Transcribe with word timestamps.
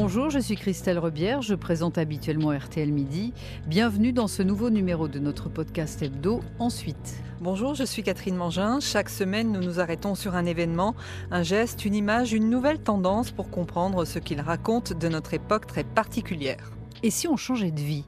Bonjour, 0.00 0.30
je 0.30 0.38
suis 0.38 0.54
Christelle 0.54 1.00
Rebière, 1.00 1.42
je 1.42 1.56
présente 1.56 1.98
habituellement 1.98 2.56
RTL 2.56 2.92
Midi. 2.92 3.32
Bienvenue 3.66 4.12
dans 4.12 4.28
ce 4.28 4.44
nouveau 4.44 4.70
numéro 4.70 5.08
de 5.08 5.18
notre 5.18 5.48
podcast 5.48 6.00
hebdo 6.02 6.40
Ensuite. 6.60 7.16
Bonjour, 7.40 7.74
je 7.74 7.82
suis 7.82 8.04
Catherine 8.04 8.36
Mangin. 8.36 8.78
Chaque 8.78 9.08
semaine, 9.08 9.50
nous 9.50 9.60
nous 9.60 9.80
arrêtons 9.80 10.14
sur 10.14 10.36
un 10.36 10.46
événement, 10.46 10.94
un 11.32 11.42
geste, 11.42 11.84
une 11.84 11.96
image, 11.96 12.32
une 12.32 12.48
nouvelle 12.48 12.78
tendance 12.78 13.32
pour 13.32 13.50
comprendre 13.50 14.04
ce 14.04 14.20
qu'il 14.20 14.40
raconte 14.40 14.92
de 14.92 15.08
notre 15.08 15.34
époque 15.34 15.66
très 15.66 15.82
particulière. 15.82 16.70
Et 17.02 17.10
si 17.10 17.26
on 17.26 17.36
changeait 17.36 17.72
de 17.72 17.80
vie? 17.80 18.04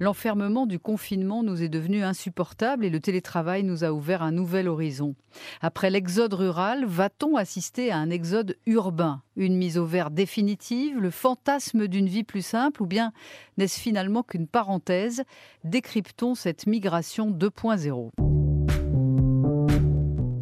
L'enfermement 0.00 0.66
du 0.66 0.78
confinement 0.78 1.42
nous 1.42 1.62
est 1.62 1.68
devenu 1.68 2.02
insupportable 2.02 2.84
et 2.84 2.90
le 2.90 3.00
télétravail 3.00 3.64
nous 3.64 3.84
a 3.84 3.92
ouvert 3.92 4.22
un 4.22 4.32
nouvel 4.32 4.68
horizon. 4.68 5.14
Après 5.60 5.90
l'exode 5.90 6.34
rural, 6.34 6.84
va-t-on 6.84 7.36
assister 7.36 7.90
à 7.90 7.98
un 7.98 8.10
exode 8.10 8.56
urbain? 8.66 9.22
Une 9.36 9.56
mise 9.56 9.78
au 9.78 9.84
vert 9.84 10.10
définitive, 10.10 10.98
le 10.98 11.10
fantasme 11.10 11.88
d'une 11.88 12.08
vie 12.08 12.24
plus 12.24 12.44
simple? 12.44 12.82
Ou 12.82 12.86
bien 12.86 13.12
n'est-ce 13.56 13.80
finalement 13.80 14.22
qu'une 14.22 14.46
parenthèse? 14.46 15.24
Décryptons 15.64 16.34
cette 16.34 16.66
migration 16.66 17.30
2.0. 17.30 18.10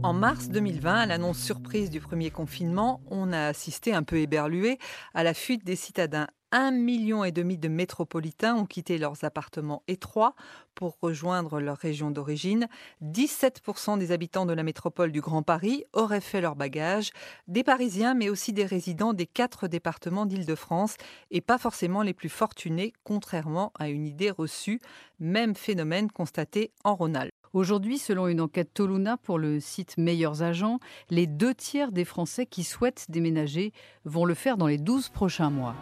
En 0.06 0.12
mars 0.12 0.50
2020, 0.50 0.94
à 0.94 1.06
l'annonce 1.06 1.40
surprise 1.40 1.90
du 1.90 2.00
premier 2.00 2.30
confinement, 2.30 3.00
on 3.10 3.32
a 3.32 3.46
assisté 3.46 3.92
un 3.92 4.04
peu 4.04 4.18
éberlué 4.18 4.78
à 5.14 5.24
la 5.24 5.34
fuite 5.34 5.64
des 5.64 5.74
citadins 5.74 6.28
un 6.56 6.70
million 6.70 7.22
et 7.22 7.32
demi 7.32 7.58
de 7.58 7.68
métropolitains 7.68 8.56
ont 8.56 8.64
quitté 8.64 8.96
leurs 8.96 9.24
appartements 9.24 9.82
étroits 9.88 10.34
pour 10.74 10.96
rejoindre 11.02 11.60
leur 11.60 11.76
région 11.76 12.10
d'origine. 12.10 12.66
17% 13.04 13.98
des 13.98 14.10
habitants 14.10 14.46
de 14.46 14.54
la 14.54 14.62
métropole 14.62 15.12
du 15.12 15.20
Grand 15.20 15.42
Paris 15.42 15.84
auraient 15.92 16.22
fait 16.22 16.40
leur 16.40 16.56
bagage, 16.56 17.10
des 17.46 17.62
Parisiens 17.62 18.14
mais 18.14 18.30
aussi 18.30 18.54
des 18.54 18.64
résidents 18.64 19.12
des 19.12 19.26
quatre 19.26 19.68
départements 19.68 20.24
d'Île-de-France 20.24 20.96
et 21.30 21.42
pas 21.42 21.58
forcément 21.58 22.00
les 22.00 22.14
plus 22.14 22.30
fortunés, 22.30 22.94
contrairement 23.04 23.74
à 23.78 23.90
une 23.90 24.06
idée 24.06 24.30
reçue. 24.30 24.80
Même 25.20 25.54
phénomène 25.54 26.10
constaté 26.10 26.72
en 26.84 26.94
Rhône-Alpes. 26.94 27.34
Aujourd'hui, 27.52 27.98
selon 27.98 28.28
une 28.28 28.40
enquête 28.40 28.72
Toluna 28.72 29.18
pour 29.18 29.38
le 29.38 29.60
site 29.60 29.98
Meilleurs 29.98 30.42
Agents, 30.42 30.80
les 31.10 31.26
deux 31.26 31.54
tiers 31.54 31.92
des 31.92 32.06
Français 32.06 32.46
qui 32.46 32.64
souhaitent 32.64 33.06
déménager 33.10 33.72
vont 34.06 34.24
le 34.24 34.34
faire 34.34 34.56
dans 34.56 34.66
les 34.66 34.78
12 34.78 35.10
prochains 35.10 35.50
mois. 35.50 35.74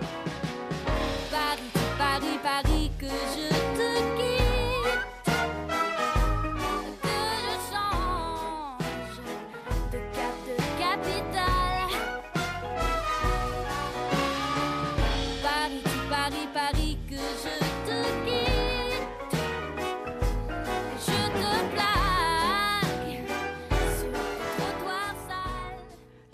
Thank 0.00 0.26
you. 0.26 0.27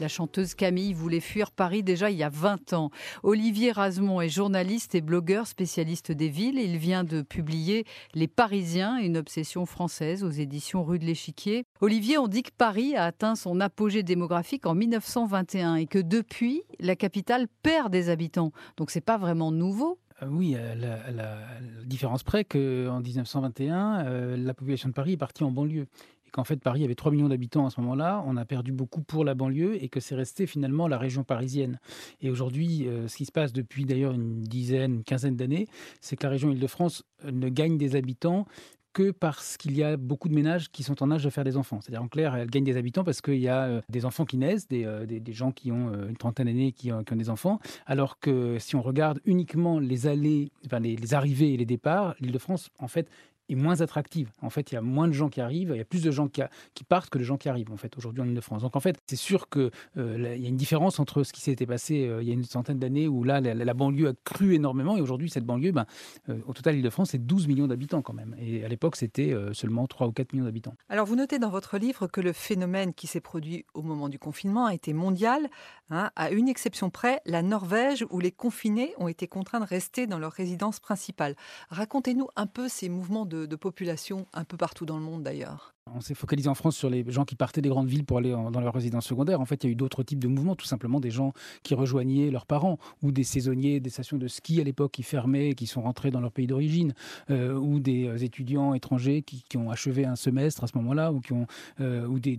La 0.01 0.09
chanteuse 0.09 0.55
Camille 0.55 0.93
voulait 0.93 1.21
fuir 1.21 1.53
Paris 1.53 1.83
déjà 1.85 2.11
il 2.11 2.17
y 2.17 2.25
a 2.25 2.29
20 2.29 2.73
ans. 2.73 2.91
Olivier 3.23 3.71
Rasmont 3.71 4.21
est 4.21 4.29
journaliste 4.29 4.95
et 4.95 5.01
blogueur 5.01 5.47
spécialiste 5.47 6.11
des 6.11 6.29
villes. 6.29 6.59
Il 6.59 6.79
vient 6.79 7.05
de 7.05 7.23
publier 7.23 7.85
Les 8.13 8.27
Parisiens, 8.27 8.99
une 8.99 9.17
obsession 9.17 9.67
française 9.67 10.25
aux 10.25 10.31
éditions 10.31 10.83
Rue 10.83 10.99
de 10.99 11.05
l'Échiquier. 11.05 11.65
Olivier, 11.81 12.19
on 12.19 12.27
dit 12.27 12.43
que 12.43 12.51
Paris 12.57 12.97
a 12.97 13.05
atteint 13.05 13.37
son 13.37 13.61
apogée 13.61 14.03
démographique 14.03 14.67
en 14.67 14.75
1921 14.75 15.77
et 15.77 15.87
que 15.87 16.01
depuis, 16.01 16.63
la 16.81 16.97
capitale 16.97 17.47
perd 17.63 17.93
des 17.93 18.09
habitants. 18.09 18.51
Donc 18.77 18.91
c'est 18.91 19.01
pas 19.01 19.19
vraiment 19.19 19.53
nouveau. 19.53 19.99
Euh, 20.23 20.27
oui, 20.31 20.57
à 20.57 20.75
la, 20.75 21.39
différence 21.85 22.23
près 22.23 22.45
qu'en 22.45 23.01
1921, 23.01 24.07
euh, 24.07 24.37
la 24.37 24.55
population 24.55 24.89
de 24.89 24.95
Paris 24.95 25.13
est 25.13 25.19
partie 25.19 25.45
en 25.45 25.51
banlieue 25.51 25.87
qu'en 26.35 26.43
fait 26.43 26.57
Paris 26.57 26.83
avait 26.83 26.97
3 26.97 27.13
millions 27.13 27.29
d'habitants 27.29 27.65
à 27.65 27.71
ce 27.71 27.81
moment-là, 27.81 28.25
on 28.27 28.37
a 28.37 28.45
perdu 28.45 28.73
beaucoup 28.73 29.03
pour 29.03 29.25
la 29.25 29.35
banlieue 29.35 29.81
et 29.81 29.89
que 29.89 30.01
c'est 30.01 30.17
resté 30.17 30.49
finalement 30.49 30.89
la 30.89 30.99
région 30.99 31.23
parisienne. 31.23 31.79
Et 32.21 32.29
aujourd'hui, 32.29 32.89
euh, 32.89 33.07
ce 33.07 33.17
qui 33.17 33.25
se 33.25 33.31
passe 33.31 33.53
depuis 33.53 33.85
d'ailleurs 33.85 34.13
une 34.13 34.43
dizaine, 34.43 34.95
une 34.95 35.05
quinzaine 35.05 35.37
d'années, 35.37 35.69
c'est 36.01 36.17
que 36.17 36.25
la 36.25 36.31
région 36.31 36.51
Île-de-France 36.51 37.05
euh, 37.25 37.31
ne 37.31 37.49
gagne 37.49 37.79
des 37.79 37.95
habitants 37.95 38.47
que 38.93 39.13
parce 39.13 39.57
qu'il 39.57 39.77
y 39.77 39.85
a 39.85 39.97
beaucoup 39.97 40.29
de 40.29 40.35
ménages 40.35 40.71
qui 40.73 40.83
sont 40.83 41.05
en 41.05 41.13
âge 41.13 41.23
de 41.23 41.31
faire 41.31 41.45
des 41.45 41.57
enfants. 41.57 41.81
C'est-à-dire 41.81 42.03
en 42.03 42.09
clair, 42.09 42.35
elle 42.35 42.51
gagne 42.51 42.65
des 42.65 42.77
habitants 42.77 43.05
parce 43.05 43.21
qu'il 43.21 43.39
y 43.39 43.49
a 43.49 43.67
euh, 43.67 43.81
des 43.89 44.05
enfants 44.05 44.25
qui 44.25 44.37
naissent, 44.37 44.67
des, 44.67 45.07
des, 45.07 45.33
gens 45.33 45.53
qui 45.53 45.71
ont 45.71 45.93
une 46.09 46.17
trentaine 46.17 46.47
d'années 46.47 46.73
qui, 46.73 46.89
qui, 46.89 46.93
ont 46.93 47.17
des 47.17 47.31
enfants, 47.31 47.61
alors 47.87 48.19
que 48.19 48.59
si 48.59 48.75
on 48.75 48.83
regarde 48.83 49.21
uniquement 49.25 49.79
les 49.79 50.09
allées, 50.09 50.51
enfin 50.67 50.81
les, 50.81 50.97
les 50.97 51.15
arrivées 51.15 51.55
et 51.55 51.57
les 51.57 51.67
départs, 51.67 52.17
l'Île-de-France 52.19 52.71
en 52.81 52.89
fait 52.89 53.09
est 53.49 53.55
moins 53.55 53.81
attractive. 53.81 54.31
En 54.43 54.51
fait, 54.51 54.73
il 54.73 54.75
y 54.75 54.79
a 54.79 54.81
moins 54.81 55.09
de 55.09 55.13
gens 55.13 55.29
qui 55.29 55.41
arrivent, 55.41 55.71
il 55.75 55.79
y 55.79 55.81
a 55.81 55.85
plus 55.85 56.03
de 56.03 56.11
gens 56.11 56.29
qui, 56.29 56.43
partent 56.89 57.11
que 57.11 57.19
de 57.19 57.25
gens 57.25 57.37
qui 57.37 57.49
arrivent, 57.49 57.73
en 57.73 57.77
fait, 57.77 57.97
aujourd'hui 57.97 58.23
en 58.23 58.27
Ile-de-France. 58.27 58.63
Donc, 58.63 58.77
en 58.77 58.81
fait, 58.81 58.99
c'est 59.07 59.17
sûr 59.17 59.49
qu'il 59.49 59.71
euh, 59.99 60.37
y 60.37 60.47
a 60.47 60.49
une 60.49 60.57
différence 60.57 60.99
entre 60.99 61.23
ce 61.23 61.33
qui 61.33 61.41
s'était 61.41 61.67
passé 61.67 62.07
euh, 62.07 62.23
il 62.23 62.29
y 62.29 62.31
a 62.31 62.35
une 62.35 62.45
centaine 62.45 62.79
d'années, 62.79 63.09
où 63.09 63.25
là, 63.25 63.41
la, 63.41 63.75
banlieue 63.75 64.09
a 64.09 64.13
cru 64.25 64.55
énormément, 64.55 64.97
et 64.97 65.01
aujourd'hui, 65.01 65.31
cette 65.31 65.45
banlieue, 65.45 65.73
ben, 65.73 65.87
euh, 66.29 66.39
au 66.47 66.53
total, 66.53 66.77
Ile-de-France, 66.77 67.11
c'est 67.11 67.25
12 67.25 67.49
millions 67.49 67.67
d'habitants 67.67 68.03
quand 68.03 68.13
même. 68.13 68.35
Et 68.39 68.65
à 68.65 68.69
l'époque, 68.69 68.97
c'était 68.97 69.35
seulement 69.53 69.87
3 69.87 70.07
ou 70.07 70.13
4 70.13 70.33
millions 70.33 70.45
d'habitants. 70.45 70.75
Alors, 70.89 71.07
vous 71.07 71.17
notez 71.17 71.39
dans 71.39 71.51
votre 71.51 71.79
livre 71.79 72.07
que 72.07 72.21
le 72.21 72.33
phénomène 72.33 72.95
qui 72.95 73.07
s'est 73.07 73.21
produit 73.21 73.65
au 73.75 73.83
moment 73.83 74.09
du 74.09 74.19
confinement 74.19 74.67
a 74.67 74.75
été 74.75 74.93
mondial, 74.93 75.49
hein, 75.91 76.11
à 76.17 76.31
une 76.31 76.49
exception 76.49 76.91
près, 76.91 77.21
la 77.27 77.43
Norvège, 77.43 78.07
où 78.11 78.21
les 78.21 78.33
confinés 78.33 78.95
ont 78.99 79.09
été 79.09 79.27
contraints 79.29 79.61
de 79.61 79.67
rester 79.67 80.07
dans 80.07 80.19
leur 80.19 80.33
résidence 80.33 80.81
principale. 80.81 81.35
Racontez-nous 81.71 82.29
un 82.37 82.47
peu 82.47 82.69
ces 82.69 82.89
mouvements 82.89 83.27
de 83.27 83.34
de, 83.47 83.57
population 83.57 84.27
un 84.33 84.45
peu 84.45 84.57
partout 84.57 84.87
dans 84.87 84.97
le 84.97 85.05
monde 85.05 85.23
d'ailleurs. 85.23 85.74
On 85.93 86.01
s'est 86.01 86.15
focalisé 86.15 86.49
en 86.49 86.55
France 86.55 86.77
sur 86.77 86.89
les 86.89 87.05
gens 87.09 87.27
qui 87.27 87.37
partaient 87.37 87.61
des 87.61 87.69
grandes 87.69 87.89
villes 87.89 88.05
pour 88.05 88.17
aller 88.17 88.31
dans 88.31 88.61
leur 88.61 88.73
résidence 88.73 89.05
secondaire. 89.05 89.43
En 89.43 89.45
fait, 89.45 89.63
il 89.63 89.67
y 89.67 89.71
a 89.71 89.73
eu 89.73 89.77
d'autres 89.77 90.03
types 90.03 90.19
de 90.19 90.29
mouvements, 90.29 90.57
tout 90.57 90.65
simplement 90.65 90.99
des 90.99 91.11
gens 91.11 91.35
qui 91.63 91.75
rejoignaient 91.75 92.31
leurs 92.31 92.47
parents, 92.47 92.79
ou 93.03 93.13
des 93.13 93.23
saisonniers 93.23 93.81
des 93.81 93.91
stations 93.91 94.17
de 94.17 94.27
ski 94.27 94.63
à 94.63 94.65
l'époque 94.65 94.93
qui 94.93 95.03
fermaient, 95.03 95.55
qui 95.55 95.67
sont 95.67 95.83
rentrés 95.83 96.11
dans 96.11 96.21
leur 96.21 96.33
pays 96.33 96.47
d'origine, 96.47 96.95
euh, 97.29 97.53
ou 97.53 97.81
des 97.81 98.07
euh, 98.07 98.17
étudiants 98.17 98.73
étrangers 98.73 99.21
qui, 99.23 99.45
ont 99.59 99.71
achevé 99.71 100.07
un 100.07 100.17
semestre 100.17 100.65
à 100.65 100.69
ce 100.69 100.77
moment-là, 100.79 101.13
ou, 101.13 101.21
qui 101.21 101.35
ont, 101.35 101.47
euh, 101.81 102.07
ou 102.07 102.19
des, 102.19 102.39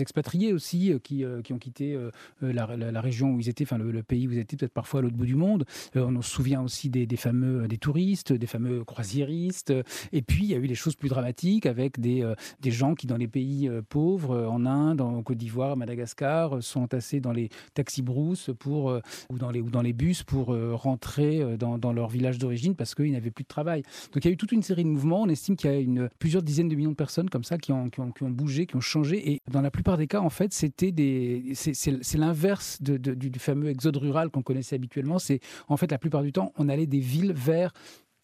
expatriés 0.00 0.52
aussi 0.52 0.92
qui, 1.02 1.24
qui 1.42 1.52
ont 1.54 1.58
quitté 1.58 1.98
la, 2.42 3.00
région 3.00 3.32
où 3.32 3.40
ils 3.40 3.48
étaient, 3.48 3.64
enfin 3.64 3.78
le, 3.78 4.02
pays 4.02 4.28
où 4.28 4.32
ils 4.32 4.38
étaient, 4.38 4.58
peut-être 4.58 4.74
parfois 4.74 5.00
à 5.00 5.02
l'autre 5.02 5.16
bout 5.16 5.24
du 5.24 5.36
monde. 5.36 5.64
on 5.94 6.20
se 6.20 6.30
souvient 6.30 6.62
aussi 6.62 6.90
des, 6.90 7.16
fameux 7.16 7.66
des 7.66 7.78
touristes, 7.78 8.32
des 8.34 8.46
fameux 8.46 8.84
croisiéristes. 8.84 9.72
Et 10.12 10.20
puis, 10.20 10.44
il 10.44 10.50
y 10.50 10.54
a 10.54 10.58
eu 10.58 10.68
des 10.68 10.74
choses 10.74 10.96
plus 10.96 11.08
dramatiques 11.08 11.64
avec 11.64 11.98
des, 11.98 12.30
des 12.60 12.73
gens 12.74 12.94
qui, 12.94 13.06
dans 13.06 13.16
les 13.16 13.28
pays 13.28 13.68
euh, 13.68 13.80
pauvres, 13.80 14.32
euh, 14.32 14.46
en 14.46 14.66
Inde, 14.66 15.00
en 15.00 15.22
Côte 15.22 15.38
d'Ivoire, 15.38 15.76
Madagascar, 15.76 16.56
euh, 16.56 16.60
sont 16.60 16.82
entassés 16.82 17.20
dans 17.20 17.32
les 17.32 17.48
taxis-brousses 17.72 18.50
pour, 18.58 19.00
ou, 19.30 19.38
dans 19.38 19.50
les, 19.50 19.62
ou 19.62 19.70
dans 19.70 19.80
les 19.80 19.92
bus 19.92 20.22
pour 20.22 20.46
rentrer 20.46 21.56
dans, 21.56 21.78
dans 21.78 21.92
leur 21.92 22.08
village 22.08 22.38
d'origine 22.38 22.74
parce 22.74 22.94
qu'ils 22.94 23.12
n'avaient 23.12 23.30
plus 23.30 23.44
de 23.44 23.48
travail. 23.48 23.82
Donc 24.12 24.24
il 24.24 24.28
y 24.28 24.30
a 24.30 24.32
eu 24.32 24.36
toute 24.36 24.52
une 24.52 24.62
série 24.62 24.84
de 24.84 24.88
mouvements. 24.88 25.22
On 25.22 25.28
estime 25.28 25.56
qu'il 25.56 25.70
y 25.70 25.74
a 25.74 25.78
une, 25.78 26.08
plusieurs 26.18 26.42
dizaines 26.42 26.68
de 26.68 26.74
millions 26.74 26.90
de 26.90 26.96
personnes 26.96 27.30
comme 27.30 27.44
ça 27.44 27.58
qui 27.58 27.72
ont, 27.72 27.88
qui 27.88 28.00
ont, 28.00 28.30
bougé, 28.30 28.66
qui 28.66 28.76
ont 28.76 28.80
changé. 28.80 29.32
Et 29.32 29.40
dans 29.50 29.60
la 29.60 29.70
plupart 29.70 29.96
des 29.96 30.06
cas, 30.06 30.20
en 30.20 30.30
fait, 30.30 30.52
c'était 30.52 30.92
des, 30.92 31.52
c'est 31.54 32.18
l'inverse 32.18 32.80
du 32.82 33.38
fameux 33.38 33.68
exode 33.68 33.96
rural 33.96 34.30
qu'on 34.30 34.42
connaissait 34.42 34.76
habituellement. 34.76 35.18
C'est 35.18 35.40
en 35.68 35.76
fait 35.76 35.90
la 35.90 35.98
plupart 35.98 36.22
du 36.22 36.32
temps, 36.32 36.52
on 36.56 36.68
allait 36.68 36.86
des 36.86 37.00
villes 37.00 37.32
vers 37.32 37.72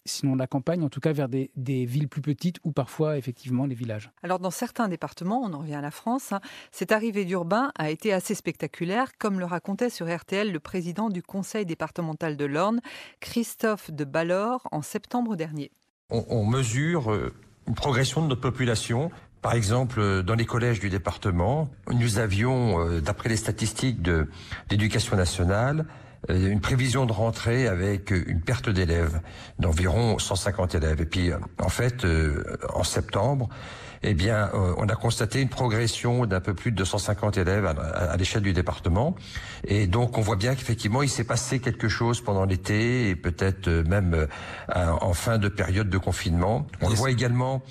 sinon 0.05 0.35
la 0.35 0.47
campagne, 0.47 0.83
en 0.83 0.89
tout 0.89 1.01
cas 1.01 1.13
vers 1.13 1.29
des, 1.29 1.51
villes 1.57 2.09
plus 2.09 2.23
petites 2.23 2.59
ou 2.65 2.73
parfois 2.73 3.17
effectivement 3.17 3.67
les 3.67 3.75
villages. 3.75 4.11
Alors 4.23 4.39
dans 4.39 4.51
certains 4.51 4.89
départements, 4.89 5.41
on 5.43 5.53
en 5.53 5.59
revient 5.59 5.75
à 5.75 5.81
la 5.81 5.91
France, 5.91 6.33
hein, 6.33 6.41
cette 6.73 6.93
arrivée 6.93 7.25
d'urbain 7.25 7.73
a 7.79 7.91
été 7.91 8.13
assez 8.13 8.35
spectaculaire, 8.35 9.17
comme 9.19 9.39
le 9.39 9.45
racontait 9.45 9.91
sur 9.91 10.15
RTL 10.15 10.51
le 10.51 10.61
président 10.61 11.09
du 11.09 11.23
conseil 11.23 11.67
départemental 11.67 12.37
de 12.37 12.45
l'Orne, 12.45 12.81
Christophe 13.21 13.91
de 13.91 14.05
Ballor, 14.05 14.67
en 14.73 14.83
septembre 14.83 15.37
dernier. 15.37 15.71
On, 16.11 16.45
mesure 16.45 17.13
euh, 17.13 17.33
une 17.69 17.75
progression 17.75 18.21
de 18.23 18.27
notre 18.27 18.41
population. 18.41 19.13
Par 19.43 19.55
exemple, 19.55 20.01
euh, 20.01 20.23
dans 20.23 20.35
les 20.35 20.45
collèges 20.45 20.81
du 20.81 20.91
département, 20.91 21.71
nous 21.93 22.19
avions, 22.19 22.81
euh, 22.81 23.01
d'après 23.01 23.29
les 23.29 23.37
statistiques 23.37 24.03
de 24.03 24.29
l'éducation 24.71 25.17
nationale, 25.17 25.87
une 26.29 26.61
prévision 26.61 27.07
de 27.07 27.13
rentrée 27.13 27.67
avec 27.67 28.11
une 28.11 28.41
perte 28.41 28.69
d'élèves 28.69 29.21
d'environ 29.59 30.19
150 30.19 30.75
élèves. 30.75 31.01
Et 31.01 31.07
puis, 31.07 31.31
euh, 31.31 31.39
en 31.61 31.69
fait, 31.69 32.05
euh, 32.05 32.45
en 32.75 32.85
septembre, 32.85 33.49
eh 34.03 34.15
bien, 34.15 34.51
on 34.79 34.89
a 34.89 34.95
constaté 34.95 35.43
une 35.43 35.51
progression 35.51 36.25
d'un 36.25 36.41
peu 36.41 36.55
plus 36.55 36.73
de 36.73 36.77
250 36.79 37.37
élèves 37.37 37.67
à, 37.67 38.17
l'échelle 38.17 38.41
du 38.43 38.55
département. 38.55 39.15
Et 39.65 39.87
donc, 39.87 40.17
on 40.17 40.23
voit 40.23 40.37
bien 40.37 40.55
qu'effectivement, 40.55 41.03
il 41.03 41.11
s'est 41.11 41.25
passé 41.25 41.59
quelque 41.59 41.87
chose 41.87 42.23
pendant 42.23 42.47
l'été 42.47 43.11
et 43.11 43.15
peut-être 43.15 43.69
même 43.69 44.27
en 44.75 45.13
fin 45.13 45.37
de 45.37 45.49
période 45.49 45.91
de 45.91 45.99
confinement. 45.99 46.67
On 46.81 46.89
le 46.89 46.95
voit 46.95 47.11
également 47.11 47.63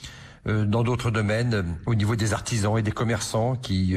dans 0.66 0.84
d'autres 0.84 1.12
domaines, 1.12 1.78
au 1.86 1.96
niveau 1.96 2.16
des 2.16 2.34
artisans 2.34 2.78
et 2.78 2.81
des 2.81 2.92
commerçants 2.92 3.56
qui 3.56 3.96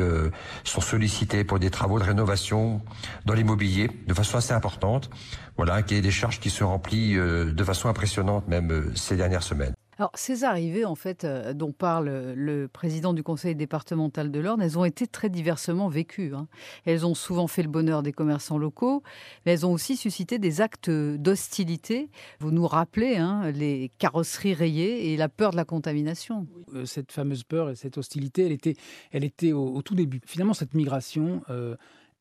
sont 0.64 0.80
sollicités 0.80 1.44
pour 1.44 1.58
des 1.58 1.70
travaux 1.70 1.98
de 1.98 2.04
rénovation 2.04 2.80
dans 3.26 3.34
l'immobilier 3.34 3.90
de 4.06 4.14
façon 4.14 4.38
assez 4.38 4.52
importante. 4.52 5.10
Voilà, 5.56 5.82
qui 5.82 5.94
est 5.94 6.00
des 6.00 6.10
charges 6.10 6.40
qui 6.40 6.50
se 6.50 6.64
remplissent 6.64 7.16
de 7.16 7.64
façon 7.64 7.88
impressionnante 7.88 8.48
même 8.48 8.92
ces 8.94 9.16
dernières 9.16 9.42
semaines. 9.42 9.74
Alors, 10.02 10.10
ces 10.16 10.42
arrivées, 10.42 10.84
en 10.84 10.96
fait, 10.96 11.22
euh, 11.22 11.52
dont 11.52 11.70
parle 11.70 12.32
le 12.34 12.66
président 12.66 13.12
du 13.12 13.22
conseil 13.22 13.54
départemental 13.54 14.32
de 14.32 14.40
l'Orne, 14.40 14.60
elles 14.60 14.76
ont 14.76 14.84
été 14.84 15.06
très 15.06 15.28
diversement 15.28 15.88
vécues. 15.88 16.34
Hein. 16.34 16.48
Elles 16.86 17.06
ont 17.06 17.14
souvent 17.14 17.46
fait 17.46 17.62
le 17.62 17.68
bonheur 17.68 18.02
des 18.02 18.12
commerçants 18.12 18.58
locaux, 18.58 19.04
mais 19.46 19.52
elles 19.52 19.64
ont 19.64 19.70
aussi 19.70 19.96
suscité 19.96 20.40
des 20.40 20.60
actes 20.60 20.90
d'hostilité. 20.90 22.10
Vous 22.40 22.50
nous 22.50 22.66
rappelez 22.66 23.16
hein, 23.16 23.52
les 23.52 23.92
carrosseries 23.98 24.54
rayées 24.54 25.12
et 25.12 25.16
la 25.16 25.28
peur 25.28 25.52
de 25.52 25.56
la 25.56 25.64
contamination. 25.64 26.48
Euh, 26.74 26.84
cette 26.84 27.12
fameuse 27.12 27.44
peur 27.44 27.70
et 27.70 27.76
cette 27.76 27.96
hostilité, 27.96 28.46
elle 28.46 28.50
était, 28.50 28.74
elle 29.12 29.22
était 29.22 29.52
au, 29.52 29.82
tout 29.82 29.94
début. 29.94 30.20
Finalement, 30.26 30.54
cette 30.54 30.74
migration, 30.74 31.44
euh, 31.48 31.76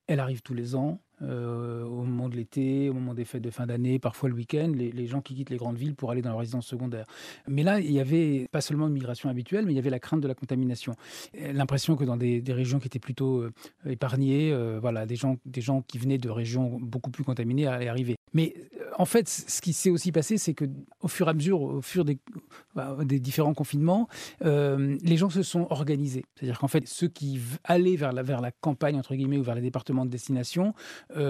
elle 0.05 0.19
arrive 0.19 0.43
tous 0.43 0.53
les 0.53 0.75
ans. 0.75 0.99
Euh, 1.23 1.83
au 1.83 2.03
moment 2.03 2.29
de 2.29 2.35
l'été, 2.35 2.89
au 2.89 2.93
moment 2.93 3.13
des 3.13 3.25
fêtes 3.25 3.41
de 3.41 3.49
fin 3.49 3.65
d'année, 3.65 3.99
parfois 3.99 4.29
le 4.29 4.35
week-end, 4.35 4.71
les, 4.75 5.07
gens 5.07 5.21
qui 5.21 5.35
quittent 5.35 5.49
les 5.49 5.57
grandes 5.57 5.77
villes 5.77 5.95
pour 5.95 6.11
aller 6.11 6.21
dans 6.21 6.29
leur 6.29 6.39
résidence 6.39 6.65
secondaire. 6.65 7.05
Mais 7.47 7.63
là, 7.63 7.79
il 7.79 7.91
y 7.91 7.99
avait 7.99 8.47
pas 8.51 8.61
seulement 8.61 8.87
une 8.87 8.93
migration 8.93 9.29
habituelle, 9.29 9.65
mais 9.65 9.73
il 9.73 9.75
y 9.75 9.79
avait 9.79 9.89
la 9.89 9.99
crainte 9.99 10.21
de 10.21 10.27
la 10.27 10.35
contamination. 10.35 10.95
L'impression 11.33 11.95
que 11.95 12.03
dans 12.03 12.17
des, 12.17 12.43
régions 12.47 12.79
qui 12.79 12.87
étaient 12.87 12.99
plutôt 12.99 13.41
euh, 13.41 13.51
épargnées, 13.85 14.51
euh, 14.51 14.79
voilà, 14.79 15.05
des 15.05 15.15
gens, 15.15 15.37
des 15.45 15.61
gens 15.61 15.81
qui 15.81 15.97
venaient 15.97 16.17
de 16.17 16.29
régions 16.29 16.79
beaucoup 16.81 17.11
plus 17.11 17.23
contaminées 17.23 17.67
allaient 17.67 17.87
arriver. 17.87 18.15
Mais 18.33 18.53
en 18.97 19.05
fait, 19.05 19.27
ce 19.27 19.61
qui 19.61 19.73
s'est 19.73 19.89
aussi 19.89 20.11
passé, 20.11 20.37
c'est 20.37 20.53
que 20.53 20.65
au 21.01 21.07
fur 21.07 21.27
et 21.27 21.31
à 21.31 21.33
mesure, 21.33 21.61
au 21.61 21.81
fur 21.81 22.05
des, 22.05 22.17
bah, 22.75 22.97
différents 23.03 23.53
confinements, 23.53 24.07
les 24.41 25.17
gens 25.17 25.29
se 25.29 25.43
sont 25.43 25.67
organisés. 25.69 26.25
C'est-à-dire 26.35 26.59
qu'en 26.59 26.67
fait, 26.67 26.87
ceux 26.87 27.07
qui 27.07 27.39
allaient 27.63 27.95
vers 27.95 28.13
la, 28.13 28.51
campagne, 28.51 28.97
entre 28.97 29.15
guillemets, 29.15 29.37
ou 29.37 29.43
vers 29.43 29.55
les 29.55 29.61
départements 29.61 30.05
de 30.05 30.11
destination, 30.11 30.73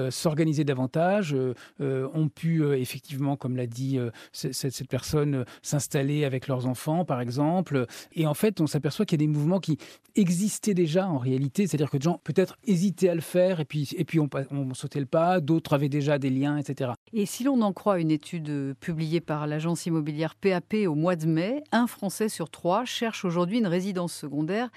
s'organiser 0.10 0.63
davantage, 0.63 1.33
euh, 1.33 1.54
euh, 1.80 2.07
ont 2.13 2.30
pu 2.30 2.63
effectivement, 2.74 3.36
comme 3.36 3.56
l'a 3.56 3.68
dit 3.68 4.00
cette, 4.31 4.88
personne, 4.88 5.45
s'installer 5.62 6.25
avec 6.25 6.48
leurs 6.48 6.68
enfants, 6.68 7.06
par 7.06 7.22
exemple. 7.22 7.86
Et 8.13 8.28
en 8.28 8.33
fait, 8.33 8.62
on 8.62 8.68
s'aperçoit 8.68 9.06
qu'il 9.06 9.19
y 9.19 9.24
a 9.24 9.28
des 9.28 9.31
mouvements 9.31 9.60
qui 9.60 9.78
existaient 10.16 10.74
déjà 10.74 11.07
en 11.07 11.18
réalité, 11.18 11.68
c'est-à-dire 11.68 11.89
que 11.89 11.98
des 11.98 12.04
gens 12.04 12.19
peut-être 12.24 12.57
hésitaient 12.66 13.10
à 13.10 13.16
le 13.16 13.22
faire 13.22 13.60
et 13.60 13.66
puis, 13.66 13.89
et 13.98 14.04
puis 14.04 14.19
on, 14.19 14.30
on 14.51 14.74
sautait 14.74 15.00
le 15.00 15.06
pas, 15.06 15.39
d'autres 15.39 15.74
avaient 15.74 15.89
déjà 15.89 16.19
des 16.19 16.30
liens, 16.30 16.57
etc. 16.57 16.92
Et 17.13 17.25
si 17.25 17.44
l'on 17.44 17.62
en 17.62 17.74
croit 17.74 18.00
une 18.00 18.12
étude 18.12 18.75
publiée 18.80 19.22
par 19.22 19.48
l'agence 19.48 19.86
immobilière 19.86 20.36
PAP 20.36 20.75
au 20.88 20.95
mois 20.95 21.16
de 21.16 21.28
mai, 21.28 21.63
un 21.72 21.88
Français 21.88 22.30
sur 22.30 22.50
trois 22.50 22.86
cherche 22.86 23.25
aujourd'hui 23.25 23.60
une 23.60 23.68
résidence 23.68 24.13
secondaire 24.13 24.69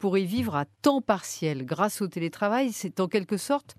pour 0.00 0.18
y 0.18 0.24
vivre 0.24 0.56
à 0.56 0.64
temps 0.64 1.02
partiel 1.02 1.64
grâce 1.64 2.00
au 2.00 2.08
télétravail. 2.08 2.72
C'est 2.72 2.98
en 2.98 3.06
quelque 3.06 3.36
sorte 3.36 3.76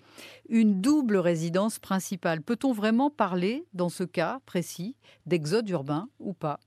une 0.48 0.80
double 0.80 1.18
résidence 1.18 1.80
principale. 1.80 2.42
Peut-on 2.42 2.72
vraiment 2.72 3.10
parler, 3.10 3.66
dans 3.74 3.90
ce 3.90 4.04
cas 4.04 4.40
précis, 4.46 4.96
d'exode 5.26 5.68
urbain 5.70 6.08
ou 6.20 6.34
pas? 6.34 6.60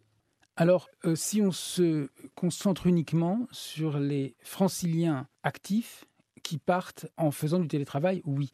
Alors, 0.57 0.89
euh, 1.05 1.15
si 1.15 1.41
on 1.41 1.53
se 1.53 2.09
concentre 2.35 2.87
uniquement 2.87 3.47
sur 3.51 3.99
les 3.99 4.37
franciliens 4.43 5.27
actifs 5.43 6.05
qui 6.43 6.59
partent 6.59 7.07
en 7.17 7.31
faisant 7.31 7.59
du 7.59 7.69
télétravail, 7.69 8.23
oui. 8.25 8.51